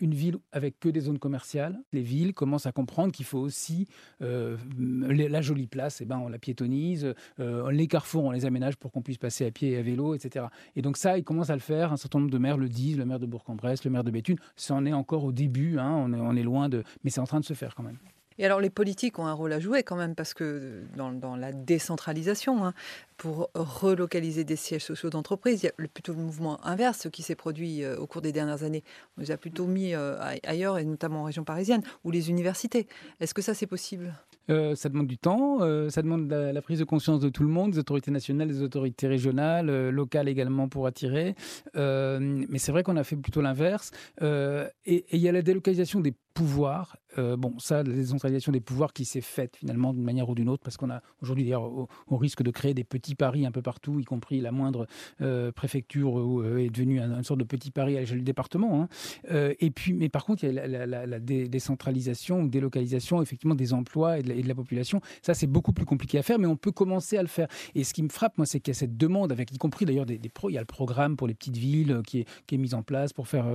une 0.00 0.14
ville 0.14 0.38
avec 0.52 0.78
que 0.80 0.88
des 0.88 1.00
zones 1.00 1.18
commerciales. 1.18 1.78
Les 1.92 2.02
villes 2.02 2.34
commencent 2.34 2.66
à 2.66 2.72
comprendre 2.72 3.12
qu'il 3.12 3.26
faut 3.26 3.38
aussi 3.38 3.86
euh, 4.22 4.56
la 4.78 5.40
jolie 5.40 5.66
place, 5.66 6.00
et 6.00 6.04
eh 6.04 6.06
ben 6.06 6.18
on 6.18 6.28
la 6.28 6.38
piétonise, 6.38 7.14
euh, 7.40 7.70
les 7.70 7.86
carrefours 7.86 8.24
on 8.24 8.30
les 8.30 8.46
aménage 8.46 8.76
pour 8.76 8.92
qu'on 8.92 9.02
puisse 9.02 9.18
passer 9.18 9.46
à 9.46 9.50
pied 9.50 9.72
et 9.72 9.78
à 9.78 9.82
vélo, 9.82 10.14
etc. 10.14 10.46
Et 10.76 10.82
donc 10.82 10.96
ça, 10.96 11.18
ils 11.18 11.24
commencent 11.24 11.50
à 11.50 11.54
le 11.54 11.60
faire. 11.60 11.92
Un 11.92 11.96
certain 11.96 12.20
nombre 12.20 12.30
de 12.30 12.38
maires 12.38 12.58
le 12.58 12.68
disent, 12.68 12.98
le 12.98 13.04
maire 13.04 13.18
de 13.18 13.26
Bourg-en-Bresse, 13.26 13.84
le 13.84 13.90
maire 13.90 14.04
de 14.04 14.10
Béthune. 14.10 14.38
Ça 14.56 14.74
en 14.74 14.86
est 14.86 14.92
encore 14.92 15.24
au 15.24 15.32
début, 15.32 15.78
hein, 15.78 15.92
on, 15.92 16.12
est, 16.12 16.20
on 16.20 16.34
est 16.34 16.42
loin 16.42 16.68
de, 16.68 16.82
mais 17.04 17.10
c'est 17.10 17.20
en 17.20 17.26
train 17.26 17.40
de 17.40 17.44
se 17.44 17.54
faire 17.54 17.74
quand 17.74 17.82
même. 17.82 17.98
Et 18.38 18.44
alors 18.44 18.60
les 18.60 18.70
politiques 18.70 19.18
ont 19.18 19.26
un 19.26 19.32
rôle 19.32 19.52
à 19.52 19.60
jouer 19.60 19.82
quand 19.82 19.96
même, 19.96 20.14
parce 20.14 20.34
que 20.34 20.82
dans, 20.96 21.36
la 21.36 21.52
décentralisation, 21.52 22.64
hein, 22.64 22.74
pour 23.16 23.50
relocaliser 23.54 24.44
des 24.44 24.56
sièges 24.56 24.84
sociaux 24.84 25.10
d'entreprise, 25.10 25.62
il 25.62 25.66
y 25.66 25.68
a 25.68 25.88
plutôt 25.88 26.12
le 26.12 26.20
mouvement 26.20 26.64
inverse, 26.64 27.08
qui 27.10 27.22
s'est 27.22 27.34
produit 27.34 27.82
euh, 27.82 27.96
au 27.96 28.06
cours 28.06 28.22
des 28.22 28.32
dernières 28.32 28.62
années. 28.62 28.84
On 29.16 29.20
les 29.20 29.30
a 29.30 29.36
plutôt 29.36 29.66
mis 29.66 29.94
euh, 29.94 30.16
ailleurs, 30.44 30.78
et 30.78 30.84
notamment 30.84 31.22
en 31.22 31.24
région 31.24 31.44
parisienne, 31.44 31.82
ou 32.04 32.10
les 32.10 32.30
universités. 32.30 32.86
Est-ce 33.20 33.34
que 33.34 33.42
ça 33.42 33.54
c'est 33.54 33.66
possible? 33.66 34.14
Euh, 34.50 34.74
ça 34.74 34.88
demande 34.88 35.06
du 35.06 35.18
temps, 35.18 35.58
ça 35.90 36.02
demande 36.02 36.30
la, 36.30 36.62
prise 36.62 36.78
de 36.78 36.84
conscience 36.84 37.20
de 37.20 37.28
tout 37.28 37.42
le 37.42 37.48
monde, 37.48 37.72
des 37.72 37.78
autorités 37.78 38.10
nationales, 38.10 38.48
des 38.48 38.62
autorités 38.62 39.06
régionales, 39.06 39.90
locales 39.90 40.28
également 40.28 40.68
pour 40.68 40.86
attirer. 40.86 41.34
mais 41.74 42.58
c'est 42.58 42.72
vrai 42.72 42.82
qu'on 42.82 42.96
a 42.96 43.04
fait 43.04 43.16
plutôt 43.16 43.40
l'inverse. 43.40 43.90
et 44.20 45.04
il 45.12 45.20
y 45.20 45.28
a 45.28 45.32
la 45.32 45.42
délocalisation 45.42 46.00
des 46.00 46.14
pouvoirs. 46.34 46.96
bon, 47.16 47.58
ça, 47.58 47.82
la 47.82 47.94
décentralisation 47.94 48.52
des 48.52 48.60
pouvoirs 48.60 48.92
qui 48.92 49.04
s'est 49.04 49.20
faite 49.20 49.56
finalement 49.56 49.92
d'une 49.92 50.04
manière 50.04 50.28
ou 50.28 50.34
d'une 50.34 50.48
autre, 50.48 50.62
parce 50.62 50.76
qu'on 50.76 50.90
a 50.90 51.02
aujourd'hui 51.20 51.44
d'ailleurs 51.44 51.64
au, 51.64 52.16
risque 52.16 52.42
de 52.42 52.50
créer 52.50 52.74
des 52.74 52.84
petits 52.84 53.14
Paris 53.14 53.46
un 53.46 53.50
peu 53.50 53.62
partout, 53.62 54.00
y 54.00 54.04
compris 54.04 54.40
la 54.40 54.52
moindre 54.52 54.86
euh, 55.20 55.52
préfecture 55.52 56.18
euh, 56.18 56.58
est 56.58 56.70
devenue 56.70 57.00
une, 57.00 57.22
sorte 57.22 57.40
de 57.40 57.44
petit 57.44 57.70
Paris 57.70 57.96
à 57.96 58.00
l'échelle 58.00 58.18
du 58.18 58.24
département. 58.24 58.82
Hein. 58.82 58.88
Euh, 59.30 59.54
et 59.60 59.70
puis, 59.70 59.92
mais 59.92 60.08
par 60.08 60.24
contre, 60.24 60.44
il 60.44 60.52
y 60.52 60.58
a 60.58 60.86
la, 60.86 61.18
décentralisation 61.18 62.42
ou 62.42 62.48
délocalisation 62.48 63.20
effectivement 63.22 63.54
des 63.54 63.72
emplois 63.72 64.18
et 64.18 64.22
de 64.22 64.28
la, 64.28 64.34
population. 64.54 65.00
Ça, 65.22 65.34
c'est 65.34 65.46
beaucoup 65.46 65.72
plus 65.72 65.84
compliqué 65.84 66.18
à 66.18 66.22
faire, 66.22 66.38
mais 66.38 66.46
on 66.46 66.56
peut 66.56 66.72
commencer 66.72 67.16
à 67.16 67.22
le 67.22 67.28
faire. 67.28 67.48
Et 67.74 67.84
ce 67.84 67.94
qui 67.94 68.02
me 68.02 68.08
frappe, 68.08 68.38
moi, 68.38 68.46
c'est 68.46 68.60
qu'il 68.60 68.72
y 68.72 68.76
a 68.76 68.78
cette 68.78 68.96
demande, 68.96 69.32
avec 69.32 69.52
y 69.52 69.58
compris 69.58 69.84
d'ailleurs 69.84 70.06
des. 70.06 70.20
Il 70.48 70.54
y 70.54 70.56
a 70.56 70.60
le 70.60 70.66
programme 70.66 71.16
pour 71.16 71.26
les 71.26 71.34
petites 71.34 71.56
villes 71.56 72.00
qui 72.06 72.20
est, 72.20 72.28
qui 72.46 72.54
est 72.54 72.58
mis 72.58 72.74
en 72.74 72.82
place 72.82 73.12
pour 73.12 73.28
faire 73.28 73.46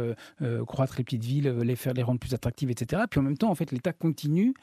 croître 0.67 0.95
les 0.97 1.03
petites 1.03 1.23
villes, 1.23 1.49
les 1.49 1.75
faire 1.75 1.93
les 1.93 2.03
rendre 2.03 2.19
plus 2.19 2.33
attractives, 2.33 2.71
etc. 2.71 3.03
Puis 3.09 3.19
en 3.19 3.23
même 3.23 3.37
temps, 3.37 3.49
en 3.49 3.55
fait, 3.55 3.71
l'État 3.71 3.93
continue 3.93 4.53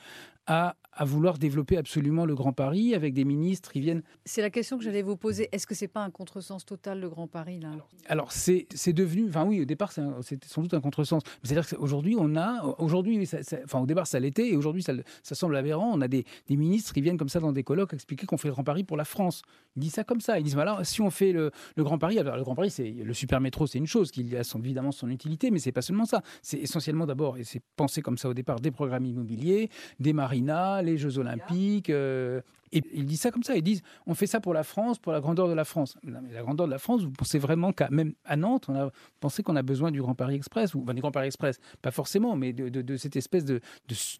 à, 0.46 0.76
à, 1.00 1.04
vouloir 1.04 1.38
développer 1.38 1.76
absolument 1.76 2.26
le 2.26 2.34
Grand 2.34 2.52
Paris 2.52 2.94
avec 2.94 3.14
des 3.14 3.24
ministres 3.24 3.72
qui 3.72 3.80
viennent. 3.80 4.02
C'est 4.24 4.42
la 4.42 4.50
question 4.50 4.78
que 4.78 4.84
j'allais 4.84 5.02
vous 5.02 5.16
poser. 5.16 5.48
Est-ce 5.52 5.66
que 5.66 5.74
c'est 5.74 5.88
pas 5.88 6.02
un 6.02 6.10
contresens 6.10 6.64
total 6.64 7.00
le 7.00 7.08
Grand 7.08 7.26
Paris 7.26 7.58
là? 7.60 7.70
Alors 8.06 8.32
c'est 8.32 8.66
devenu, 8.92 9.28
enfin 9.28 9.44
oui, 9.44 9.60
au 9.60 9.64
départ 9.64 9.92
c'est 9.92 10.44
sans 10.44 10.62
doute 10.62 10.74
un 10.74 10.80
contresens. 10.80 11.22
C'est-à-dire 11.42 11.68
qu'aujourd'hui 11.68 12.16
on 12.18 12.36
a, 12.36 12.62
aujourd'hui, 12.78 13.28
enfin 13.64 13.80
au 13.80 13.86
départ 13.86 14.06
ça 14.06 14.20
l'était 14.20 14.50
et 14.50 14.56
aujourd'hui 14.56 14.82
ça, 14.82 14.92
ça, 15.22 15.34
semble 15.34 15.56
aberrant. 15.56 15.90
On 15.92 16.00
a 16.00 16.08
des, 16.08 16.24
des, 16.48 16.56
ministres 16.56 16.92
qui 16.92 17.00
viennent 17.00 17.16
comme 17.16 17.28
ça 17.28 17.40
dans 17.40 17.52
des 17.52 17.62
colloques 17.62 17.94
expliquer 17.94 18.26
qu'on 18.26 18.36
fait 18.36 18.48
le 18.48 18.54
Grand 18.54 18.64
Paris 18.64 18.84
pour 18.84 18.96
la 18.96 19.04
France. 19.04 19.42
Ils 19.76 19.80
disent 19.80 19.94
ça 19.94 20.04
comme 20.04 20.20
ça. 20.20 20.38
Ils 20.38 20.44
disent 20.44 20.54
voilà, 20.54 20.82
si 20.84 21.00
on 21.00 21.10
fait 21.10 21.32
le, 21.32 21.50
le 21.76 21.84
Grand 21.84 21.98
Paris, 21.98 22.18
alors 22.18 22.36
le 22.36 22.42
Grand 22.42 22.54
Paris 22.54 22.70
c'est 22.70 22.90
le 22.90 23.14
super 23.14 23.40
métro, 23.40 23.66
c'est 23.66 23.78
une 23.78 23.86
chose 23.86 24.10
qui 24.10 24.36
a 24.36 24.44
son, 24.44 24.60
évidemment 24.60 24.92
son 24.92 25.08
utilité, 25.08 25.50
mais 25.50 25.58
c'est 25.58 25.72
pas 25.72 25.82
seulement 25.82 26.04
ça. 26.04 26.22
C'est 26.42 26.58
essentiellement 26.58 27.06
d'abord 27.06 27.38
et 27.38 27.44
c'est 27.44 27.62
pensé 27.76 28.02
comme 28.02 28.18
ça 28.18 28.28
au 28.28 28.34
départ 28.34 28.60
des 28.60 28.70
programmes 28.70 29.06
immobiliers, 29.06 29.70
des 29.98 30.12
marinas, 30.12 30.82
les 30.82 30.89
Jeux 30.96 31.18
Olympiques, 31.18 31.90
euh, 31.90 32.40
et 32.72 32.82
ils 32.92 33.06
disent 33.06 33.20
ça 33.20 33.30
comme 33.30 33.42
ça. 33.42 33.56
Ils 33.56 33.62
disent 33.62 33.82
on 34.06 34.14
fait 34.14 34.26
ça 34.26 34.40
pour 34.40 34.54
la 34.54 34.62
France, 34.62 34.98
pour 34.98 35.12
la 35.12 35.20
grandeur 35.20 35.48
de 35.48 35.54
la 35.54 35.64
France. 35.64 35.96
la 36.04 36.42
grandeur 36.42 36.66
de 36.66 36.72
la 36.72 36.78
France, 36.78 37.02
vous 37.02 37.10
pensez 37.10 37.38
vraiment 37.38 37.72
qu'à 37.72 37.88
même 37.90 38.14
à 38.24 38.36
Nantes, 38.36 38.66
on 38.68 38.74
a 38.74 38.90
pensé 39.20 39.42
qu'on 39.42 39.56
a 39.56 39.62
besoin 39.62 39.90
du 39.90 40.00
Grand 40.00 40.14
Paris 40.14 40.36
Express, 40.36 40.74
ou 40.74 40.84
du 40.84 41.00
Grand 41.00 41.10
Paris 41.10 41.26
Express, 41.26 41.58
pas 41.82 41.90
forcément, 41.90 42.36
mais 42.36 42.52
de, 42.52 42.96
cette 42.96 43.16
espèce 43.16 43.44
de, 43.44 43.60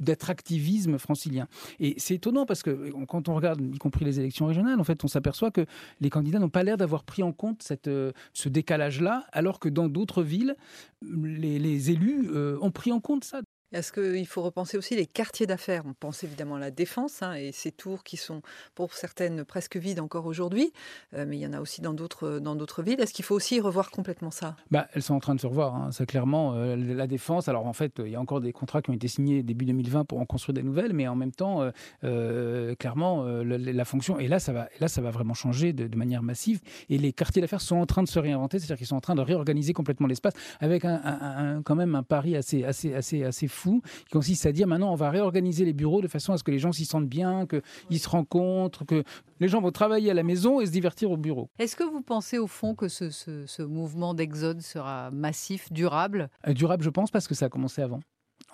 d'attractivisme 0.01 0.99
francilien. 0.99 1.47
Et 1.79 1.95
c'est 1.99 2.15
étonnant 2.15 2.47
parce 2.47 2.63
que 2.63 2.91
quand 3.07 3.29
on 3.29 3.35
regarde, 3.35 3.61
y 3.61 3.79
compris 3.79 4.05
les 4.05 4.19
élections 4.19 4.47
régionales, 4.47 4.81
en 4.81 4.85
fait, 4.85 5.05
on 5.05 5.09
s'aperçoit 5.09 5.51
que 5.51 5.65
les 6.01 6.11
candidats 6.11 6.39
n'ont 6.39 6.49
pas 6.49 6.63
l'air 6.63 6.77
d'avoir 6.77 7.05
pris 7.05 7.23
en 7.23 7.33
compte 7.33 7.63
cette, 7.63 7.89
euh, 7.89 8.13
ce 8.33 8.49
décalage-là, 8.49 9.27
alors 9.33 9.61
que 9.61 9.69
dans 9.69 9.89
d'autres 9.89 10.23
villes, 10.23 10.57
les, 11.03 11.91
élus 11.91 12.29
euh, 12.33 12.59
ont 12.61 12.71
pris 12.71 12.93
en 12.93 13.01
compte 13.01 13.25
ça. 13.25 13.41
Est-ce 13.73 13.93
qu'il 13.93 14.27
faut 14.27 14.43
repenser 14.43 14.77
aussi 14.77 14.97
les 14.97 15.07
quartiers 15.07 15.47
d'affaires? 15.47 15.85
On 15.87 15.93
pense 15.93 16.25
évidemment 16.25 16.57
à 16.57 16.59
la 16.59 16.73
défense 16.73 17.23
hein, 17.23 17.35
et 17.35 17.53
ces 17.53 17.71
tours 17.71 18.03
qui 18.03 18.17
sont 18.17 18.43
pour 18.75 18.95
certaines 18.95 19.45
presque 19.45 19.77
vides 19.77 20.01
encore 20.01 20.27
aujourd'hui, 20.27 20.73
euh, 21.15 21.25
mais 21.27 21.37
il 21.37 21.41
y 21.41 21.47
en 21.47 21.53
a 21.53 21.61
aussi 21.61 21.81
dans 21.81 21.95
d'autres 21.95 22.41
dans 22.41 22.57
d'autres 22.57 22.83
villes. 22.83 23.01
Est-ce 23.01 23.13
qu'il 23.13 23.25
faut 23.25 23.37
aussi 23.37 23.61
revoir 23.61 23.93
complètement 23.93 24.33
ça? 24.33 24.57
Bah, 24.73 24.89
Elles 24.95 25.03
sont 25.03 25.15
en 25.15 25.21
train 25.21 25.37
de 25.37 25.41
se 25.41 25.47
revoir. 25.47 25.77
Hein. 25.77 25.91
C'est 25.93 26.07
clairement 26.07 26.55
euh, 26.55 26.75
la 26.75 27.07
défense. 27.07 27.49
Alors 27.49 27.67
en 27.67 27.73
fait, 27.73 28.01
il 28.05 28.11
y 28.11 28.17
a 28.17 28.21
encore 28.21 28.41
des 28.41 28.53
contrats 28.53 28.83
qui 28.83 28.91
ont 28.91 28.95
été 28.95 29.07
signés 29.07 29.45
début 29.45 29.67
2020 29.67 30.05
pour 30.05 30.19
en 30.19 30.27
construire 30.27 30.55
des 30.55 30.65
nouvelles, 30.65 30.93
mais 30.93 31.07
en 31.07 31.15
même 31.15 31.33
temps, 31.33 31.71
euh, 32.03 32.75
clairement, 32.75 33.25
la, 33.25 33.85
fonction. 33.85 34.19
Et 34.19 34.27
là, 34.27 34.41
ça 34.41 34.53
va, 34.53 34.69
là, 34.81 34.89
ça 34.89 35.01
va 35.01 35.11
vraiment 35.11 35.35
changer 35.35 35.73
de, 35.73 35.97
manière 35.97 36.23
massive. 36.23 36.61
Et 36.89 36.99
les 36.99 37.13
quartiers 37.13 37.41
d'affaires 37.41 37.61
sont 37.61 37.77
en 37.77 37.87
train 37.87 38.03
de 38.03 38.09
se 38.09 38.19
réinventer, 38.19 38.59
c'est-à-dire 38.59 38.79
qu'ils 38.79 38.87
sont 38.87 38.97
en 38.97 39.01
train 39.01 39.15
de 39.15 39.21
réorganiser 39.21 39.73
complètement 39.73 40.07
l'espace 40.07 40.35
avec 40.61 40.85
un, 40.85 41.63
quand 41.65 41.77
même 41.77 41.95
un 41.95 42.03
pari 42.03 42.37
assez 42.37 42.65
assez 42.65 42.95
assez 42.95 43.25
assez 43.25 43.49
fou, 43.61 43.83
qui 44.07 44.13
consiste 44.13 44.47
à 44.47 44.53
dire 44.53 44.67
maintenant 44.67 44.91
on 44.93 44.97
va 44.97 45.11
réorganiser 45.11 45.65
les 45.65 45.73
bureaux 45.73 46.01
de 46.01 46.09
façon 46.09 46.33
à 46.33 46.39
ce 46.39 46.43
que 46.45 46.51
les 46.51 46.59
gens 46.59 46.73
s'y 46.73 46.85
sentent 46.85 47.09
bien, 47.09 47.47
qu'ils 47.47 47.99
se 48.01 48.09
rencontrent, 48.09 48.85
que 48.85 49.05
les 49.41 49.49
gens 49.49 49.61
vont 49.61 49.71
travailler 49.71 50.11
à 50.11 50.15
la 50.15 50.23
maison 50.23 50.61
et 50.61 50.67
se 50.67 50.73
divertir 50.73 51.11
au 51.11 51.17
bureau. 51.17 51.49
Est-ce 51.59 51.77
que 51.77 51.85
vous 51.85 52.03
pensez 52.03 52.39
au 52.39 52.47
fond 52.47 52.75
que 52.75 52.89
ce, 52.89 53.11
ce 53.11 53.63
mouvement 53.63 54.15
d'exode 54.15 54.61
sera 54.63 55.11
massif, 55.11 55.71
durable? 55.73 56.31
Euh, 56.47 56.55
Durable, 56.55 56.83
je 56.85 56.91
pense, 56.91 57.11
parce 57.11 57.27
que 57.29 57.35
ça 57.35 57.47
a 57.47 57.49
commencé 57.49 57.81
avant 57.83 58.01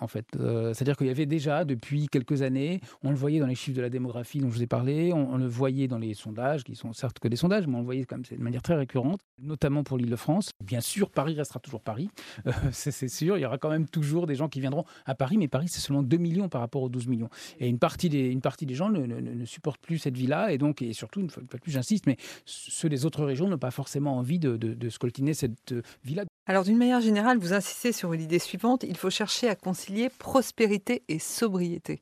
en 0.01 0.09
fait. 0.09 0.27
Euh, 0.39 0.75
c'est-à-dire 0.75 0.97
qu'il 0.97 1.07
y 1.07 1.11
avait 1.11 1.27
déjà, 1.27 1.65
depuis 1.65 2.09
quelques 2.09 2.43
années, 2.43 2.81
on 3.03 3.11
le 3.11 3.17
voyait 3.17 3.41
dans 3.41 3.47
les 3.47 3.55
chiffres 3.55 3.77
de 3.77 3.83
la 3.83 3.91
démographie 3.91 4.41
dont 4.41 4.49
je 4.49 4.55
vous 4.55 4.63
ai 4.63 4.67
parlé, 4.67 5.13
on, 5.13 5.37
le 5.37 5.47
voyait 5.47 5.89
dans 5.89 5.99
les 5.99 6.15
sondages, 6.15 6.65
qui 6.65 6.75
sont 6.75 6.93
certes 6.93 7.19
que 7.19 7.29
des 7.29 7.37
sondages, 7.37 7.67
mais 7.67 7.77
on 7.77 7.81
le 7.81 7.85
voyait 7.85 8.05
comme 8.05 8.23
de 8.23 8.37
manière 8.37 8.63
très 8.63 8.75
récurrente, 8.75 9.21
notamment 9.41 9.85
pour 9.85 9.99
l'Île-de-France. 9.99 10.51
Bien 10.65 10.81
sûr, 10.81 11.11
Paris 11.11 11.35
restera 11.35 11.61
toujours 11.61 11.83
Paris, 11.83 12.09
euh, 12.47 12.53
c'est 12.73 13.09
sûr, 13.09 13.37
il 13.39 13.43
y 13.43 13.47
aura 13.47 13.59
quand 13.59 13.71
même 13.71 13.89
toujours 13.89 14.27
des 14.27 14.35
gens 14.35 14.49
qui 14.49 14.61
viendront 14.61 14.85
à 15.05 15.15
Paris, 15.15 15.37
mais 15.37 15.49
Paris, 15.49 15.69
c'est 15.69 15.81
seulement 15.81 16.03
2 16.03 16.17
millions 16.17 16.49
par 16.49 16.61
rapport 16.61 16.83
aux 16.83 16.89
12 16.89 17.07
millions. 17.09 17.31
Et 17.59 17.69
une 17.69 17.79
partie 17.79 18.09
des, 18.09 18.75
gens 18.75 18.91
ne, 18.91 19.07
ne, 19.07 19.45
supportent 19.45 19.81
plus 19.81 19.99
cette 19.99 20.17
vie-là, 20.17 20.53
et 20.53 20.59
donc, 20.59 20.83
et 20.83 20.93
surtout, 20.93 21.21
une 21.21 21.31
fois 21.31 21.43
de 21.43 21.49
plus, 21.49 21.73
j'insiste, 21.73 22.07
mais 22.07 22.17
ceux 22.45 22.89
des 22.89 23.07
autres 23.07 23.25
régions 23.25 23.49
n'ont 23.49 23.59
pas 23.59 23.71
forcément 23.71 24.17
envie 24.17 24.39
de, 24.39 24.57
de, 24.57 24.89
scoltiner 24.89 25.35
cette 25.35 25.75
vie-là. 26.05 26.25
Alors, 26.49 26.63
d'une 26.63 26.77
manière 26.77 27.01
générale, 27.01 27.39
vous 27.39 27.53
insistez 27.55 27.93
sur 27.93 28.13
l'idée 28.13 28.39
suivante 28.39 28.85
il 28.85 28.97
faut 28.97 29.11
chercher 29.11 29.49
à 29.49 29.57
concilier 29.57 30.09
prospérité 30.09 31.03
et 31.09 31.19
sobriété. 31.19 32.01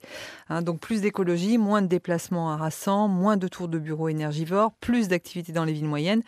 Hein, 0.51 0.61
donc, 0.61 0.81
plus 0.81 1.01
d'écologie, 1.01 1.57
moins 1.57 1.81
de 1.81 1.87
déplacements 1.87 2.53
harassants, 2.53 3.09
moins 3.09 3.39
de 3.39 3.49
tours 3.49 3.69
de 3.69 3.79
bureaux 3.79 4.09
énergivores, 4.11 4.73
plus 4.81 5.09
d'activités 5.09 5.53
dans 5.53 5.65
les 5.65 5.73
villes 5.73 5.87
moyennes. 5.87 6.23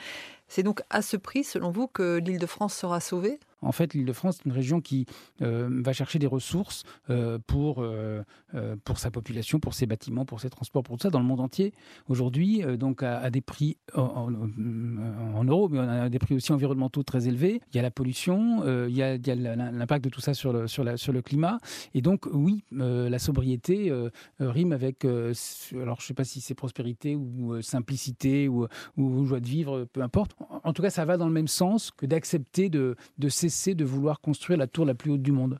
C'est 0.49 0.62
donc 0.62 0.80
à 0.88 1.02
ce 1.02 1.18
prix, 1.18 1.44
selon 1.44 1.70
vous, 1.70 1.88
que 1.88 2.16
l'île 2.18 2.38
de 2.38 2.46
France 2.46 2.75
sera 2.75 3.00
sauvée? 3.00 3.38
En 3.62 3.72
fait, 3.72 3.94
l'Île-de-France 3.94 4.38
est 4.38 4.44
une 4.44 4.52
région 4.52 4.80
qui 4.80 5.06
euh, 5.42 5.68
va 5.82 5.92
chercher 5.92 6.18
des 6.18 6.26
ressources 6.26 6.84
euh, 7.10 7.38
pour, 7.46 7.78
euh, 7.80 8.22
pour 8.84 8.98
sa 8.98 9.10
population, 9.10 9.60
pour 9.60 9.75
ses 9.75 9.86
bâtiments, 9.86 10.25
pour 10.25 10.40
ses 10.40 10.50
transports, 10.50 10.82
pour 10.82 10.96
tout 10.96 11.02
ça 11.02 11.10
dans 11.10 11.20
le 11.20 11.25
monde 11.25 11.40
entier. 11.40 11.72
Aujourd'hui, 12.08 12.62
donc 12.78 13.02
à, 13.02 13.30
des 13.30 13.40
prix 13.40 13.76
en, 13.94 14.30
euros, 15.44 15.68
mais 15.68 15.78
à 15.78 16.08
des 16.08 16.18
prix 16.18 16.34
aussi 16.34 16.52
environnementaux 16.52 17.02
très 17.02 17.28
élevés. 17.28 17.60
Il 17.72 17.76
y 17.76 17.78
a 17.78 17.82
la 17.82 17.90
pollution, 17.90 18.62
il 18.86 18.96
y 18.96 19.02
a, 19.02 19.16
l'impact 19.16 20.04
de 20.04 20.10
tout 20.10 20.20
ça 20.20 20.34
sur 20.34 20.52
le, 20.52 20.66
sur, 20.66 20.84
la, 20.84 20.96
sur 20.96 21.12
le 21.12 21.22
climat. 21.22 21.58
Et 21.94 22.02
donc, 22.02 22.26
oui, 22.32 22.64
la 22.70 23.18
sobriété 23.18 23.92
rime 24.38 24.72
avec, 24.72 25.04
alors 25.04 25.34
je 26.00 26.04
ne 26.04 26.06
sais 26.06 26.14
pas 26.14 26.25
si 26.25 26.40
c'est 26.40 26.54
prospérité 26.54 27.16
ou 27.16 27.60
simplicité 27.62 28.48
ou, 28.48 28.66
joie 29.26 29.40
de 29.40 29.46
vivre, 29.46 29.85
peu 29.92 30.02
importe. 30.02 30.37
En, 30.62 30.72
tout 30.72 30.83
cas, 30.83 30.90
ça 30.90 31.04
va 31.04 31.16
dans 31.16 31.26
le 31.26 31.33
même 31.33 31.48
sens 31.48 31.90
que 31.90 32.07
d'accepter 32.07 32.68
de, 32.68 32.96
de 33.18 33.28
de 33.46 33.85
vouloir 33.85 34.20
construire 34.20 34.59
la 34.59 34.66
tour 34.66 34.85
la 34.85 34.94
plus 34.94 35.12
haute 35.12 35.22
du 35.22 35.30
monde. 35.30 35.56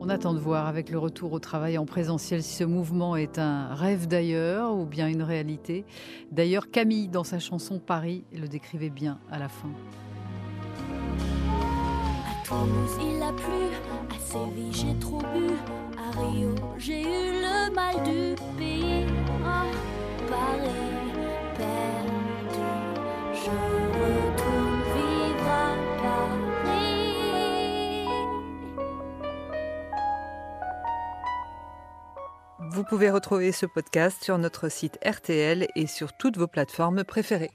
On 0.00 0.08
attend 0.08 0.32
de 0.32 0.38
voir 0.38 0.66
avec 0.66 0.88
le 0.88 0.98
retour 0.98 1.32
au 1.32 1.38
travail 1.38 1.76
en 1.76 1.84
présentiel 1.84 2.42
si 2.42 2.56
ce 2.56 2.64
mouvement 2.64 3.14
est 3.14 3.38
un 3.38 3.74
rêve 3.74 4.08
d'ailleurs 4.08 4.74
ou 4.74 4.86
bien 4.86 5.06
une 5.06 5.22
réalité. 5.22 5.84
D'ailleurs, 6.30 6.70
Camille, 6.70 7.08
dans 7.08 7.24
sa 7.24 7.38
chanson 7.38 7.78
Paris, 7.78 8.24
le 8.32 8.48
décrivait 8.48 8.90
bien 8.90 9.18
à 9.30 9.38
la 9.38 9.48
fin. 9.48 9.68
À 12.26 12.46
Toulouse, 12.46 12.98
il 13.00 13.22
a 13.22 13.32
plu, 13.32 13.68
à 14.10 14.18
Séville, 14.18 14.72
j'ai 14.72 14.98
trop 14.98 15.18
bu, 15.18 15.52
à 15.98 16.18
Rio, 16.18 16.54
j'ai 16.78 17.02
eu 17.02 17.42
le 17.42 17.74
mal 17.74 17.96
du 18.02 18.34
pays. 18.56 19.06
Paris, 20.26 20.70
perdu, 21.58 22.60
je 23.34 24.41
Vous 32.74 32.84
pouvez 32.84 33.10
retrouver 33.10 33.52
ce 33.52 33.66
podcast 33.66 34.24
sur 34.24 34.38
notre 34.38 34.70
site 34.70 34.98
RTL 35.04 35.68
et 35.76 35.86
sur 35.86 36.14
toutes 36.14 36.38
vos 36.38 36.46
plateformes 36.46 37.04
préférées. 37.04 37.50